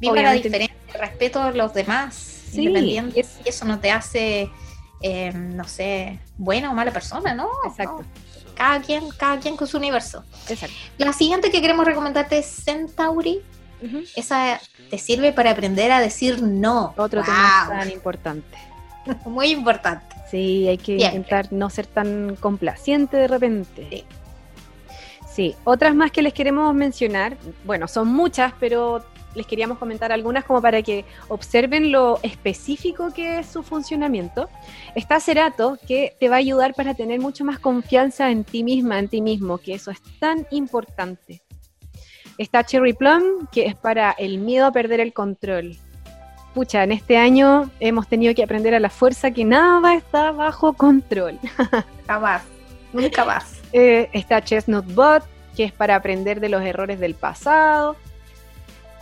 Viva 0.00 0.22
la 0.22 0.32
diferencia, 0.32 0.76
respeto 0.98 1.40
a 1.42 1.50
los 1.52 1.72
demás, 1.72 2.14
Sí, 2.14 2.64
independiente, 2.64 3.20
es- 3.20 3.38
y 3.44 3.48
eso 3.48 3.64
no 3.64 3.80
te 3.80 3.90
hace, 3.90 4.50
eh, 5.02 5.32
no 5.34 5.64
sé, 5.64 6.20
buena 6.36 6.70
o 6.70 6.74
mala 6.74 6.92
persona, 6.92 7.34
¿no? 7.34 7.48
Exacto. 7.66 8.02
No. 8.02 8.23
Cada 8.54 8.80
quien, 8.80 9.08
cada 9.16 9.38
quien 9.40 9.56
con 9.56 9.66
su 9.66 9.76
universo. 9.78 10.24
Exacto. 10.48 10.74
La 10.98 11.12
siguiente 11.12 11.50
que 11.50 11.60
queremos 11.60 11.84
recomendarte 11.84 12.38
es 12.38 12.46
Centauri. 12.64 13.40
Esa 14.16 14.60
te 14.88 14.96
sirve 14.96 15.32
para 15.32 15.50
aprender 15.50 15.92
a 15.92 16.00
decir 16.00 16.40
no. 16.42 16.94
Otro 16.96 17.20
Wow. 17.20 17.26
tema 17.26 17.66
tan 17.80 17.90
importante. 17.90 18.56
Muy 19.26 19.48
importante. 19.48 20.06
Sí, 20.30 20.66
hay 20.66 20.78
que 20.78 20.96
Siempre. 20.98 21.06
intentar 21.18 21.52
no 21.52 21.68
ser 21.68 21.86
tan 21.86 22.36
complaciente 22.36 23.16
de 23.18 23.28
repente. 23.28 23.86
Sí. 23.90 24.04
Sí, 25.30 25.56
otras 25.64 25.94
más 25.94 26.12
que 26.12 26.22
les 26.22 26.32
queremos 26.32 26.72
mencionar, 26.74 27.36
bueno, 27.64 27.88
son 27.88 28.08
muchas, 28.08 28.52
pero 28.60 29.04
les 29.34 29.46
queríamos 29.46 29.78
comentar 29.78 30.12
algunas 30.12 30.44
como 30.44 30.62
para 30.62 30.82
que 30.82 31.04
observen 31.28 31.92
lo 31.92 32.18
específico 32.22 33.12
que 33.12 33.40
es 33.40 33.46
su 33.46 33.62
funcionamiento. 33.62 34.48
Está 34.94 35.20
Cerato, 35.20 35.78
que 35.86 36.16
te 36.18 36.28
va 36.28 36.36
a 36.36 36.38
ayudar 36.38 36.74
para 36.74 36.94
tener 36.94 37.20
mucho 37.20 37.44
más 37.44 37.58
confianza 37.58 38.30
en 38.30 38.44
ti 38.44 38.64
misma, 38.64 38.98
en 38.98 39.08
ti 39.08 39.20
mismo, 39.20 39.58
que 39.58 39.74
eso 39.74 39.90
es 39.90 40.00
tan 40.18 40.46
importante. 40.50 41.42
Está 42.38 42.64
Cherry 42.64 42.94
Plum, 42.94 43.46
que 43.52 43.66
es 43.66 43.76
para 43.76 44.12
el 44.12 44.38
miedo 44.38 44.66
a 44.66 44.72
perder 44.72 45.00
el 45.00 45.12
control. 45.12 45.76
Pucha, 46.52 46.84
en 46.84 46.92
este 46.92 47.16
año 47.16 47.70
hemos 47.80 48.08
tenido 48.08 48.34
que 48.34 48.42
aprender 48.44 48.74
a 48.74 48.80
la 48.80 48.90
fuerza 48.90 49.30
que 49.32 49.44
nada 49.44 49.94
está 49.94 50.30
bajo 50.32 50.72
control. 50.72 51.38
Jamás. 52.06 52.42
Nunca 52.92 53.24
más. 53.24 53.60
Eh, 53.72 54.08
está 54.12 54.40
Chestnut 54.42 54.86
Bot, 54.94 55.24
que 55.56 55.64
es 55.64 55.72
para 55.72 55.96
aprender 55.96 56.38
de 56.38 56.48
los 56.48 56.62
errores 56.62 57.00
del 57.00 57.14
pasado. 57.14 57.96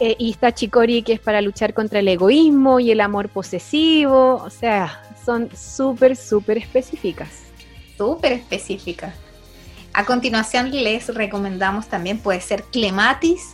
Eh, 0.05 0.17
y 0.19 0.33
está 0.33 0.53
Chicori, 0.53 1.05
que 1.05 1.13
es 1.13 1.21
para 1.21 1.41
luchar 1.41 1.75
contra 1.75 2.01
el 2.01 2.09
egoísmo 2.09 2.81
y 2.81 2.91
el 2.91 3.01
amor 3.01 3.29
posesivo. 3.29 4.43
O 4.45 4.51
sea, 4.51 5.01
son 5.25 5.49
súper, 5.55 6.17
súper 6.17 6.59
específicas. 6.59 7.29
Súper 7.97 8.33
específica. 8.33 9.15
A 9.93 10.05
continuación 10.05 10.73
les 10.73 11.15
recomendamos 11.15 11.87
también, 11.87 12.19
puede 12.19 12.41
ser 12.41 12.65
Clematis, 12.65 13.53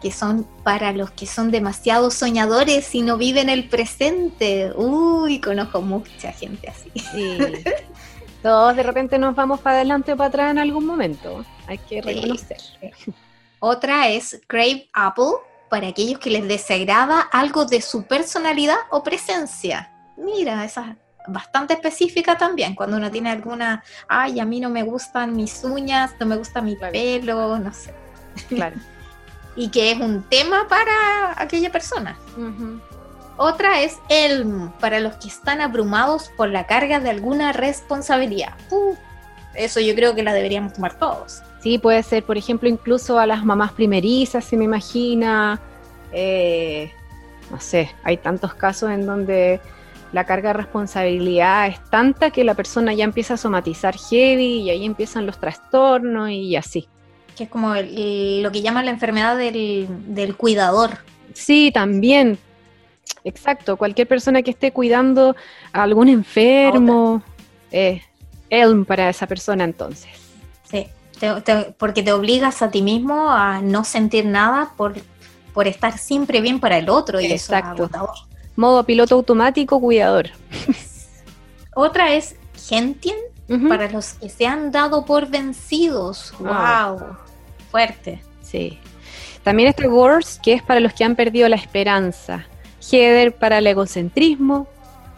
que 0.00 0.12
son 0.12 0.46
para 0.62 0.92
los 0.92 1.10
que 1.10 1.26
son 1.26 1.50
demasiado 1.50 2.12
soñadores 2.12 2.94
y 2.94 3.02
no 3.02 3.16
viven 3.16 3.48
el 3.48 3.68
presente. 3.68 4.70
Uy, 4.76 5.40
conozco 5.40 5.82
mucha 5.82 6.30
gente 6.30 6.68
así. 6.68 6.92
Y 7.18 7.36
todos 8.44 8.76
de 8.76 8.84
repente 8.84 9.18
nos 9.18 9.34
vamos 9.34 9.58
para 9.58 9.78
adelante 9.78 10.12
o 10.12 10.16
para 10.16 10.28
atrás 10.28 10.50
en 10.52 10.58
algún 10.58 10.86
momento. 10.86 11.44
Hay 11.66 11.78
que 11.78 12.00
reconocer. 12.00 12.58
Otra 13.58 14.08
es 14.08 14.40
Crave 14.46 14.88
Apple, 14.92 15.32
para 15.70 15.88
aquellos 15.88 16.18
que 16.18 16.28
les 16.28 16.46
desagrada 16.46 17.20
algo 17.20 17.64
de 17.64 17.80
su 17.80 18.04
personalidad 18.04 18.76
o 18.90 19.02
presencia. 19.02 19.90
Mira, 20.16 20.64
esa 20.64 20.90
es 20.90 20.96
bastante 21.28 21.74
específica 21.74 22.36
también, 22.36 22.74
cuando 22.74 22.96
uno 22.96 23.10
tiene 23.10 23.30
alguna, 23.30 23.82
ay, 24.08 24.40
a 24.40 24.44
mí 24.44 24.60
no 24.60 24.68
me 24.68 24.82
gustan 24.82 25.34
mis 25.34 25.64
uñas, 25.64 26.14
no 26.18 26.26
me 26.26 26.36
gusta 26.36 26.60
mi 26.60 26.76
pelo, 26.76 27.58
no 27.58 27.72
sé. 27.72 27.94
Claro. 28.48 28.76
Y 29.56 29.68
que 29.68 29.90
es 29.90 30.00
un 30.00 30.22
tema 30.22 30.68
para 30.68 31.34
aquella 31.36 31.72
persona. 31.72 32.16
Otra 33.36 33.80
es 33.80 33.98
Elm, 34.08 34.70
para 34.78 35.00
los 35.00 35.16
que 35.16 35.26
están 35.26 35.60
abrumados 35.60 36.30
por 36.36 36.48
la 36.48 36.68
carga 36.68 37.00
de 37.00 37.10
alguna 37.10 37.52
responsabilidad. 37.52 38.54
Uh, 38.70 38.94
eso 39.54 39.80
yo 39.80 39.94
creo 39.94 40.14
que 40.14 40.22
la 40.22 40.32
deberíamos 40.32 40.72
tomar 40.72 40.94
todos. 40.98 41.42
Sí, 41.62 41.78
puede 41.78 42.02
ser, 42.02 42.22
por 42.24 42.38
ejemplo, 42.38 42.68
incluso 42.68 43.18
a 43.18 43.26
las 43.26 43.44
mamás 43.44 43.72
primerizas, 43.72 44.44
se 44.44 44.56
me 44.56 44.64
imagina. 44.64 45.60
Eh, 46.12 46.90
no 47.50 47.60
sé, 47.60 47.90
hay 48.04 48.16
tantos 48.16 48.54
casos 48.54 48.90
en 48.90 49.06
donde 49.06 49.60
la 50.12 50.24
carga 50.24 50.50
de 50.50 50.54
responsabilidad 50.54 51.68
es 51.68 51.78
tanta 51.90 52.30
que 52.30 52.42
la 52.44 52.54
persona 52.54 52.92
ya 52.94 53.04
empieza 53.04 53.34
a 53.34 53.36
somatizar 53.36 53.96
heavy 53.96 54.62
y 54.62 54.70
ahí 54.70 54.84
empiezan 54.84 55.26
los 55.26 55.38
trastornos 55.38 56.30
y 56.30 56.56
así. 56.56 56.88
Que 57.36 57.44
es 57.44 57.50
como 57.50 57.74
el- 57.74 58.42
lo 58.42 58.50
que 58.50 58.60
llaman 58.62 58.86
la 58.86 58.90
enfermedad 58.90 59.36
del, 59.36 59.86
del 60.14 60.36
cuidador. 60.36 60.98
Sí, 61.32 61.70
también. 61.72 62.38
Exacto, 63.24 63.76
cualquier 63.76 64.06
persona 64.08 64.42
que 64.42 64.50
esté 64.50 64.72
cuidando 64.72 65.36
a 65.72 65.82
algún 65.82 66.08
enfermo, 66.08 67.22
eh, 67.70 68.02
Elm 68.50 68.84
para 68.84 69.08
esa 69.08 69.26
persona 69.26 69.64
entonces. 69.64 70.10
Sí, 70.70 70.86
te- 71.18 71.40
te- 71.40 71.74
porque 71.78 72.02
te 72.02 72.12
obligas 72.12 72.60
a 72.62 72.70
ti 72.70 72.82
mismo 72.82 73.30
a 73.30 73.60
no 73.62 73.84
sentir 73.84 74.26
nada 74.26 74.72
por, 74.76 74.94
por 75.54 75.66
estar 75.68 75.96
siempre 75.98 76.40
bien 76.40 76.60
para 76.60 76.78
el 76.78 76.88
otro 76.90 77.20
y 77.20 77.26
eso 77.26 77.34
es 77.34 77.42
Exacto. 77.44 77.84
agotador. 77.84 78.10
Modo 78.56 78.84
piloto 78.84 79.14
automático, 79.14 79.80
cuidador. 79.80 80.30
Otra 81.74 82.12
es 82.14 82.36
Gentien, 82.68 83.16
Ujú. 83.48 83.68
para 83.68 83.90
los 83.90 84.14
que 84.14 84.28
se 84.28 84.46
han 84.46 84.70
dado 84.70 85.04
por 85.04 85.28
vencidos. 85.28 86.32
¡Wow! 86.38 87.16
Fuerte. 87.70 88.22
Sí. 88.42 88.78
También 89.42 89.68
está 89.68 89.88
Wars, 89.88 90.38
que 90.42 90.52
es 90.52 90.62
para 90.62 90.80
los 90.80 90.92
que 90.92 91.04
han 91.04 91.16
perdido 91.16 91.48
la 91.48 91.56
esperanza. 91.56 92.44
Heather 92.90 93.34
para 93.34 93.58
el 93.58 93.66
egocentrismo. 93.66 94.66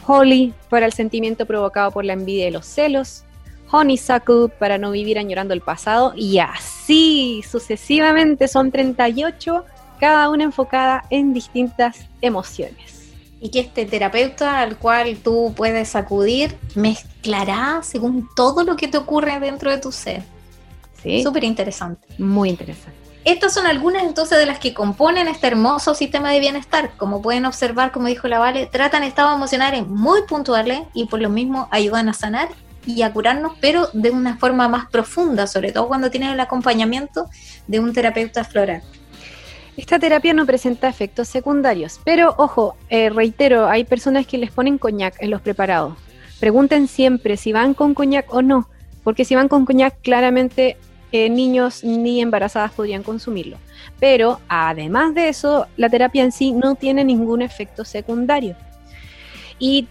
Holly 0.07 0.53
para 0.69 0.87
el 0.87 0.93
sentimiento 0.93 1.47
provocado 1.47 1.91
por 1.91 2.05
la 2.05 2.13
envidia 2.15 2.49
y 2.49 2.51
los 2.51 2.67
celos. 2.67 3.25
Honeysuckle 3.71 4.49
para 4.59 4.77
no 4.79 4.91
vivir 4.91 5.19
añorando 5.19 5.55
el 5.55 5.61
pasado. 5.63 6.13
Y 6.17 6.39
así 6.39 7.43
sucesivamente 7.51 8.47
son 8.49 8.71
38, 8.71 9.65
cada 9.99 10.29
una 10.29 10.45
enfocada 10.45 11.05
en 11.11 11.33
distintas 11.33 12.07
emociones. 12.21 12.99
y 13.45 13.49
que 13.51 13.59
este 13.59 13.87
terapeuta 13.87 14.61
al 14.61 14.77
cual 14.79 15.17
tú 15.17 15.53
puedes 15.57 15.97
acudir 15.97 16.57
mezclará 16.77 17.81
según 17.83 18.29
todo 18.37 18.63
lo 18.63 18.77
que 18.77 18.87
te 18.87 18.97
ocurre 18.99 19.41
dentro 19.41 19.69
de 19.69 19.79
tu 19.79 19.91
ser. 19.91 20.23
Sí, 21.03 21.25
Súper 21.25 21.43
interesante. 21.43 22.07
muy 22.19 22.51
interesante. 22.51 23.02
Estas 23.25 23.55
son 23.55 23.67
algunas 23.67 24.03
entonces 24.03 24.37
de 24.37 24.47
las 24.47 24.59
que 24.59 24.75
componen 24.75 25.29
este 25.29 25.47
hermoso 25.47 25.95
sistema 25.95 26.33
de 26.33 26.41
bienestar. 26.41 26.91
Como 26.97 27.23
pueden 27.23 27.47
observar, 27.47 27.93
como 27.93 28.09
dijo 28.09 28.27
la 28.27 28.41
Vale, 28.41 28.67
tratan 28.67 29.05
estados 29.05 29.37
emocionales 29.37 29.87
muy 29.87 30.23
puntuales 30.23 30.81
y 30.93 31.07
por 31.07 31.21
lo 31.21 31.31
mismo 31.31 31.69
ayudan 31.71 32.09
a 32.09 32.15
sanar 32.15 32.49
y 32.85 33.03
a 33.03 33.13
curarnos, 33.13 33.53
pero 33.61 33.89
de 33.93 34.11
una 34.11 34.39
forma 34.39 34.67
más 34.67 34.91
profunda, 34.91 35.47
sobre 35.47 35.71
todo 35.71 35.87
cuando 35.87 36.11
tienen 36.11 36.31
el 36.31 36.41
acompañamiento 36.41 37.31
de 37.69 37.79
un 37.79 37.93
terapeuta 37.93 38.43
floral. 38.43 38.83
Esta 39.77 40.01
terapia 40.01 40.35
no 40.35 40.45
presenta 40.45 40.89
efectos 40.89 41.29
secundarios, 41.29 42.01
pero 42.05 42.35
ojo, 42.39 42.77
eh, 42.91 43.09
reitero, 43.09 43.69
hay 43.69 43.85
personas 43.85 44.27
que 44.27 44.37
les 44.37 44.51
ponen 44.51 44.79
coñac 44.79 45.15
en 45.21 45.31
los 45.31 45.41
preparados. 45.41 45.95
Pregunten 46.41 46.89
siempre 46.89 47.37
si 47.37 47.53
van 47.53 47.73
con 47.73 47.95
coñac 47.95 48.35
o 48.35 48.43
no, 48.43 48.69
porque 49.05 49.25
si 49.25 49.37
van 49.37 49.47
con 49.47 49.65
coñac, 49.65 49.95
claramente 50.03 50.77
niños 51.13 51.85
ni 51.85 52.21
embarazadas 52.21 52.73
podrían 52.73 53.03
consumirlo. 53.03 53.59
Pero 54.01 54.41
además 54.49 55.15
de 55.15 55.29
eso, 55.29 55.67
la 55.77 55.89
terapia 55.89 56.25
en 56.25 56.33
sí 56.33 56.53
no 56.53 56.75
tiene 56.75 57.05
ningún 57.05 57.43
efecto 57.43 57.85
secundario. 57.85 58.57
Y 59.59 59.87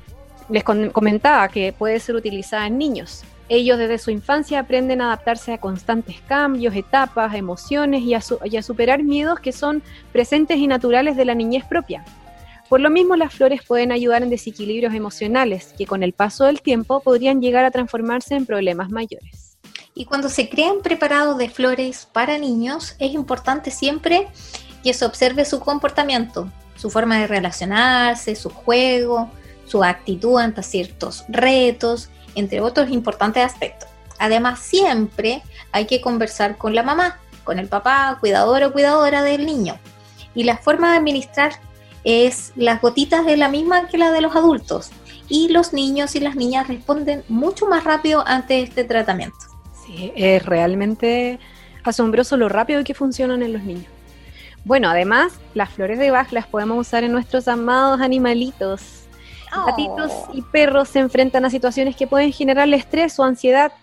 les 0.49 0.63
comentaba 0.63 1.47
que 1.47 1.73
puede 1.73 1.99
ser 1.99 2.15
utilizada 2.15 2.67
en 2.67 2.77
niños. 2.77 3.23
Ellos 3.47 3.77
desde 3.77 3.97
su 3.97 4.11
infancia 4.11 4.59
aprenden 4.59 5.01
a 5.01 5.07
adaptarse 5.07 5.53
a 5.53 5.57
constantes 5.57 6.21
cambios, 6.27 6.75
etapas, 6.75 7.35
emociones 7.35 8.01
y 8.03 8.13
a 8.15 8.63
superar 8.63 9.03
miedos 9.03 9.39
que 9.39 9.51
son 9.51 9.83
presentes 10.11 10.57
y 10.57 10.67
naturales 10.67 11.17
de 11.17 11.25
la 11.25 11.35
niñez 11.35 11.65
propia. 11.65 12.03
Por 12.69 12.79
lo 12.79 12.89
mismo, 12.89 13.17
las 13.17 13.33
flores 13.33 13.61
pueden 13.67 13.91
ayudar 13.91 14.23
en 14.23 14.29
desequilibrios 14.29 14.93
emocionales 14.93 15.73
que 15.77 15.85
con 15.85 16.03
el 16.03 16.13
paso 16.13 16.45
del 16.45 16.61
tiempo 16.61 17.01
podrían 17.01 17.41
llegar 17.41 17.65
a 17.65 17.71
transformarse 17.71 18.35
en 18.35 18.45
problemas 18.45 18.89
mayores. 18.89 19.50
Y 19.93 20.05
cuando 20.05 20.29
se 20.29 20.49
crean 20.49 20.81
preparados 20.81 21.37
de 21.37 21.49
flores 21.49 22.07
para 22.11 22.37
niños, 22.37 22.95
es 22.99 23.13
importante 23.13 23.71
siempre 23.71 24.27
que 24.83 24.93
se 24.93 25.05
observe 25.05 25.45
su 25.45 25.59
comportamiento, 25.59 26.49
su 26.75 26.89
forma 26.89 27.19
de 27.19 27.27
relacionarse, 27.27 28.35
su 28.35 28.49
juego, 28.49 29.29
su 29.65 29.83
actitud 29.83 30.39
ante 30.39 30.63
ciertos 30.63 31.25
retos, 31.27 32.09
entre 32.35 32.61
otros 32.61 32.89
importantes 32.89 33.43
aspectos. 33.43 33.89
Además, 34.17 34.59
siempre 34.59 35.43
hay 35.71 35.85
que 35.87 36.01
conversar 36.01 36.57
con 36.57 36.73
la 36.73 36.83
mamá, 36.83 37.19
con 37.43 37.59
el 37.59 37.67
papá, 37.67 38.17
cuidador 38.19 38.63
o 38.63 38.71
cuidadora 38.71 39.23
del 39.23 39.45
niño. 39.45 39.77
Y 40.33 40.43
la 40.43 40.57
forma 40.57 40.91
de 40.91 40.97
administrar 40.97 41.53
es 42.03 42.53
las 42.55 42.81
gotitas 42.81 43.25
de 43.25 43.37
la 43.37 43.49
misma 43.49 43.87
que 43.87 43.97
la 43.97 44.11
de 44.11 44.21
los 44.21 44.35
adultos. 44.35 44.91
Y 45.27 45.49
los 45.49 45.73
niños 45.73 46.15
y 46.15 46.19
las 46.19 46.35
niñas 46.35 46.67
responden 46.67 47.23
mucho 47.27 47.65
más 47.65 47.83
rápido 47.83 48.23
ante 48.25 48.61
este 48.61 48.83
tratamiento. 48.83 49.50
Es 50.15 50.45
realmente 50.45 51.39
asombroso 51.83 52.37
lo 52.37 52.49
rápido 52.49 52.83
que 52.83 52.93
funcionan 52.93 53.43
en 53.43 53.53
los 53.53 53.63
niños. 53.63 53.87
Bueno, 54.63 54.89
además, 54.89 55.33
las 55.53 55.69
flores 55.69 55.97
de 55.97 56.11
Bach 56.11 56.31
las 56.31 56.45
podemos 56.45 56.77
usar 56.79 57.03
en 57.03 57.11
nuestros 57.11 57.47
amados 57.47 57.99
animalitos. 58.01 59.07
Gatitos 59.65 60.11
Oh. 60.13 60.31
y 60.33 60.41
perros 60.43 60.87
se 60.89 60.99
enfrentan 60.99 61.43
a 61.43 61.49
situaciones 61.49 61.95
que 61.95 62.07
pueden 62.07 62.31
generarle 62.31 62.77
estrés 62.77 63.19
o 63.19 63.23
ansiedad. 63.23 63.73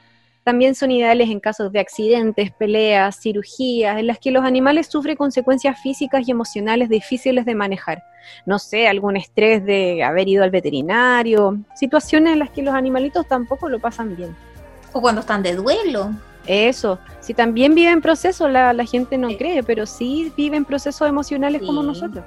También 0.42 0.74
son 0.74 0.90
ideales 0.90 1.28
en 1.28 1.40
casos 1.40 1.72
de 1.72 1.80
accidentes, 1.80 2.50
peleas, 2.52 3.20
cirugías, 3.20 3.98
en 3.98 4.06
las 4.06 4.18
que 4.18 4.30
los 4.30 4.44
animales 4.44 4.86
sufren 4.86 5.14
consecuencias 5.16 5.78
físicas 5.82 6.26
y 6.26 6.30
emocionales 6.30 6.88
difíciles 6.88 7.44
de 7.44 7.54
manejar. 7.54 8.02
No 8.46 8.58
sé, 8.58 8.88
algún 8.88 9.18
estrés 9.18 9.62
de 9.66 10.02
haber 10.02 10.26
ido 10.26 10.42
al 10.42 10.50
veterinario, 10.50 11.58
situaciones 11.74 12.32
en 12.32 12.38
las 12.38 12.48
que 12.50 12.62
los 12.62 12.74
animalitos 12.74 13.28
tampoco 13.28 13.68
lo 13.68 13.78
pasan 13.78 14.16
bien. 14.16 14.34
O 14.92 15.00
cuando 15.00 15.20
están 15.20 15.42
de 15.42 15.54
duelo. 15.54 16.12
Eso, 16.46 16.98
si 17.20 17.34
también 17.34 17.74
viven 17.74 18.00
procesos, 18.00 18.50
la, 18.50 18.72
la 18.72 18.84
gente 18.84 19.18
no 19.18 19.28
Sí. 19.28 19.36
cree, 19.36 19.62
pero 19.62 19.84
sí 19.84 20.32
viven 20.36 20.64
procesos 20.64 21.06
emocionales 21.08 21.60
como 21.62 21.82
nosotros. 21.82 22.24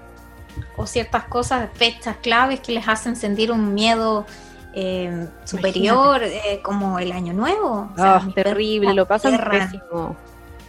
O 0.77 0.85
ciertas 0.85 1.23
cosas, 1.23 1.69
fechas 1.73 2.17
claves 2.21 2.59
que 2.59 2.71
les 2.73 2.87
hacen 2.87 3.15
sentir 3.15 3.51
un 3.51 3.73
miedo 3.73 4.25
eh, 4.73 5.27
superior, 5.43 6.21
eh, 6.23 6.61
como 6.63 6.97
el 6.99 7.11
año 7.11 7.33
nuevo. 7.33 7.89
O 7.93 7.95
sea, 7.97 8.15
Ah, 8.17 8.27
terrible, 8.33 8.93
lo 8.93 9.05
pasan 9.05 9.33
aterran, 9.33 9.69
pésimo. 9.71 10.15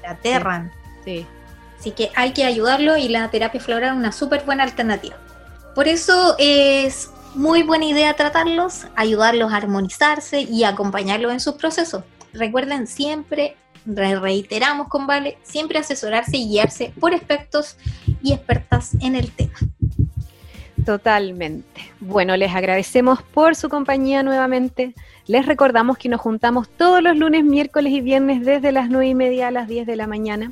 te 0.01 0.07
aterran. 0.09 0.73
Sí. 1.05 1.27
Así 1.79 1.91
que 1.93 2.11
hay 2.17 2.33
que 2.33 2.45
ayudarlo 2.45 2.97
y 2.97 3.09
la 3.09 3.29
terapia 3.31 3.61
floral 3.61 3.91
es 3.93 3.97
una 3.99 4.13
súper 4.13 4.45
buena 4.45 4.65
alternativa. 4.65 5.17
Por 5.75 5.87
eso 5.89 6.35
es 6.39 7.11
muy 7.35 7.63
buena 7.63 7.85
idea 7.87 8.15
tratarlos, 8.15 8.87
ayudarlos 8.97 9.53
a 9.53 9.57
armonizarse 9.57 10.41
y 10.43 10.65
acompañarlos 10.65 11.33
en 11.33 11.41
sus 11.41 11.55
procesos. 11.55 12.05
Recuerden 12.33 12.87
siempre, 12.87 13.57
re- 13.87 14.19
reiteramos 14.19 14.89
con 14.89 15.07
Vale, 15.07 15.39
siempre 15.43 15.79
asesorarse 15.79 16.37
y 16.37 16.49
guiarse 16.49 16.93
por 17.01 17.13
expertos 17.15 17.77
y 18.23 18.33
expertas 18.33 18.93
en 19.01 19.17
el 19.17 19.31
tema. 19.33 19.55
Totalmente. 20.85 21.81
Bueno, 22.01 22.37
les 22.37 22.53
agradecemos 22.55 23.23
por 23.23 23.55
su 23.55 23.69
compañía 23.69 24.23
nuevamente. 24.23 24.95
Les 25.27 25.47
recordamos 25.47 25.97
que 25.97 26.09
nos 26.09 26.21
juntamos 26.21 26.69
todos 26.69 27.03
los 27.03 27.17
lunes, 27.17 27.45
miércoles 27.45 27.93
y 27.93 28.01
viernes 28.01 28.45
desde 28.45 28.73
las 28.73 28.89
9 28.91 29.07
y 29.09 29.15
media 29.15 29.49
a 29.49 29.51
las 29.53 29.69
10 29.69 29.87
de 29.87 29.97
la 29.97 30.07
mañana 30.09 30.51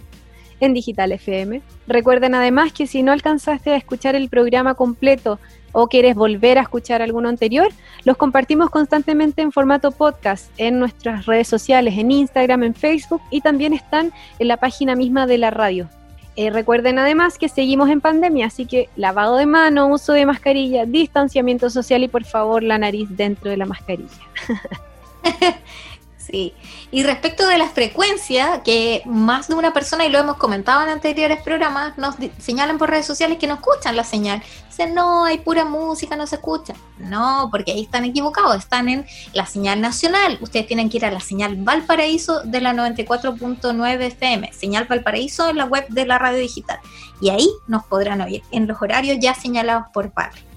en 0.61 0.75
Digital 0.75 1.12
FM. 1.12 1.62
Recuerden 1.87 2.35
además 2.35 2.73
que 2.73 2.87
si 2.87 3.03
no 3.03 3.12
alcanzaste 3.12 3.70
a 3.70 3.77
escuchar 3.77 4.14
el 4.14 4.29
programa 4.29 4.75
completo 4.75 5.38
o 5.73 5.88
quieres 5.88 6.14
volver 6.14 6.59
a 6.59 6.62
escuchar 6.62 7.03
alguno 7.03 7.29
anterior, 7.29 7.68
los 8.05 8.16
compartimos 8.16 8.70
constantemente 8.70 9.42
en 9.42 9.53
formato 9.53 9.90
podcast 9.90 10.51
en 10.59 10.79
nuestras 10.79 11.27
redes 11.27 11.49
sociales, 11.49 11.96
en 11.96 12.11
Instagram, 12.11 12.62
en 12.62 12.75
Facebook 12.75 13.23
y 13.31 13.40
también 13.40 13.73
están 13.73 14.12
en 14.38 14.49
la 14.49 14.57
página 14.57 14.96
misma 14.96 15.27
de 15.27 15.38
la 15.38 15.51
radio. 15.51 15.88
Eh, 16.37 16.51
recuerden 16.51 16.99
además 16.99 17.38
que 17.38 17.49
seguimos 17.49 17.90
en 17.90 18.01
pandemia, 18.01 18.46
así 18.46 18.64
que 18.64 18.88
lavado 18.96 19.37
de 19.37 19.46
mano, 19.46 19.88
uso 19.88 20.12
de 20.12 20.27
mascarilla, 20.27 20.87
distanciamiento 20.87 21.70
social 21.70 22.03
y 22.03 22.09
por 22.09 22.25
favor 22.25 22.62
la 22.62 22.79
nariz 22.79 23.09
dentro 23.11 23.51
de 23.51 23.57
la 23.57 23.66
mascarilla. 23.66 24.09
Sí. 26.20 26.54
Y 26.90 27.02
respecto 27.02 27.46
de 27.46 27.56
las 27.56 27.72
frecuencias, 27.72 28.61
que 28.62 29.02
más 29.06 29.48
de 29.48 29.54
una 29.54 29.72
persona, 29.72 30.04
y 30.04 30.11
lo 30.11 30.18
hemos 30.18 30.37
comentado 30.37 30.83
en 30.83 30.90
anteriores 30.90 31.40
programas, 31.42 31.96
nos 31.96 32.16
señalan 32.38 32.78
por 32.78 32.90
redes 32.90 33.06
sociales 33.06 33.38
que 33.38 33.46
no 33.46 33.54
escuchan 33.54 33.96
la 33.96 34.04
señal. 34.04 34.42
Dicen, 34.68 34.94
no, 34.94 35.24
hay 35.24 35.38
pura 35.38 35.64
música, 35.64 36.16
no 36.16 36.26
se 36.26 36.37
escucha. 36.37 36.74
No, 36.98 37.48
porque 37.50 37.72
ahí 37.72 37.83
están 37.83 38.04
equivocados, 38.04 38.56
están 38.56 38.88
en 38.88 39.06
la 39.33 39.46
señal 39.46 39.80
nacional. 39.80 40.38
Ustedes 40.42 40.66
tienen 40.66 40.90
que 40.90 40.98
ir 40.98 41.06
a 41.06 41.11
la 41.11 41.20
señal 41.20 41.56
Valparaíso 41.56 42.42
de 42.42 42.61
la 42.61 42.74
94.9 42.74 44.00
FM, 44.00 44.52
señal 44.52 44.85
Valparaíso 44.85 45.48
en 45.48 45.56
la 45.56 45.64
web 45.64 45.87
de 45.88 46.06
la 46.06 46.18
radio 46.18 46.38
digital. 46.38 46.78
Y 47.20 47.30
ahí 47.30 47.48
nos 47.66 47.85
podrán 47.87 48.20
oír 48.20 48.42
en 48.50 48.66
los 48.66 48.80
horarios 48.80 49.18
ya 49.20 49.35
señalados 49.35 49.87
por 49.92 50.11
Pablo. 50.12 50.49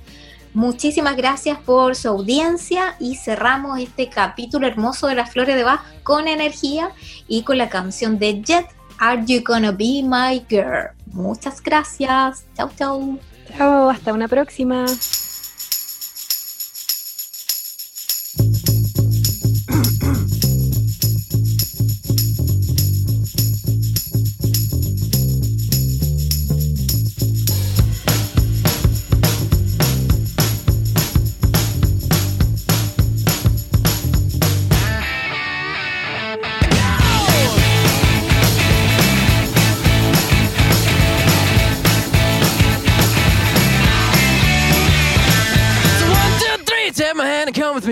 Muchísimas 0.54 1.16
gracias 1.16 1.58
por 1.60 1.96
su 1.96 2.10
audiencia 2.10 2.96
y 3.00 3.16
cerramos 3.16 3.80
este 3.80 4.10
capítulo 4.10 4.68
hermoso 4.68 5.08
de 5.08 5.16
las 5.16 5.32
flores 5.32 5.56
de 5.56 5.63
Bach 5.63 5.82
con 6.04 6.28
energía 6.28 6.92
y 7.28 7.44
con 7.44 7.58
la 7.58 7.70
canción 7.70 8.20
de 8.20 8.42
Jet, 8.42 8.68
Are 9.00 9.24
You 9.26 9.42
Gonna 9.44 9.72
Be 9.72 10.04
My 10.04 10.46
Girl? 10.48 10.92
Muchas 11.12 11.62
gracias. 11.62 12.46
Chau, 12.56 12.70
chau. 12.78 13.20
Chao, 13.58 13.89
hasta 13.89 14.13
una 14.13 14.28
próxima. 14.28 14.86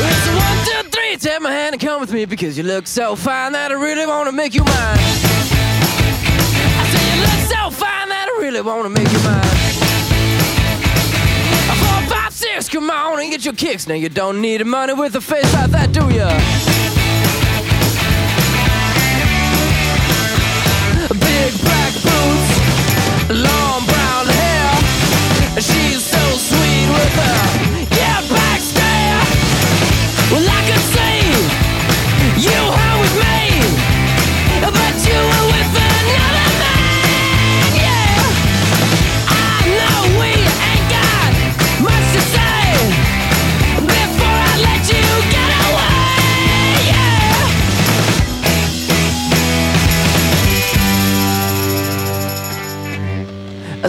It's 0.00 0.26
a 0.26 0.32
one, 0.34 0.58
two, 0.64 0.90
three. 0.90 1.16
Take 1.16 1.40
my 1.40 1.50
hand 1.50 1.74
and 1.74 1.80
come 1.80 2.00
with 2.00 2.12
me 2.12 2.24
because 2.26 2.58
you 2.58 2.64
look 2.64 2.86
so 2.86 3.16
fine 3.16 3.52
that 3.52 3.70
I 3.70 3.74
really 3.74 4.06
wanna 4.06 4.32
make 4.32 4.54
you 4.54 4.64
mine. 4.64 4.98
I 6.76 6.84
say 6.92 7.02
you 7.14 7.20
look 7.22 7.40
so 7.48 7.70
fine 7.70 8.08
that 8.10 8.28
I 8.28 8.42
really 8.42 8.60
wanna 8.60 8.90
make 8.90 9.10
you 9.10 9.20
mine. 9.20 9.42
Four, 11.78 12.00
five, 12.14 12.32
six, 12.34 12.68
come 12.68 12.90
on 12.90 13.20
and 13.20 13.30
get 13.30 13.44
your 13.44 13.54
kicks. 13.54 13.86
Now 13.86 13.94
you 13.94 14.08
don't 14.08 14.40
need 14.40 14.64
money 14.66 14.92
with 14.92 15.14
a 15.16 15.20
face 15.20 15.52
like 15.54 15.70
that, 15.70 15.92
do 15.92 16.10
ya? 16.14 16.67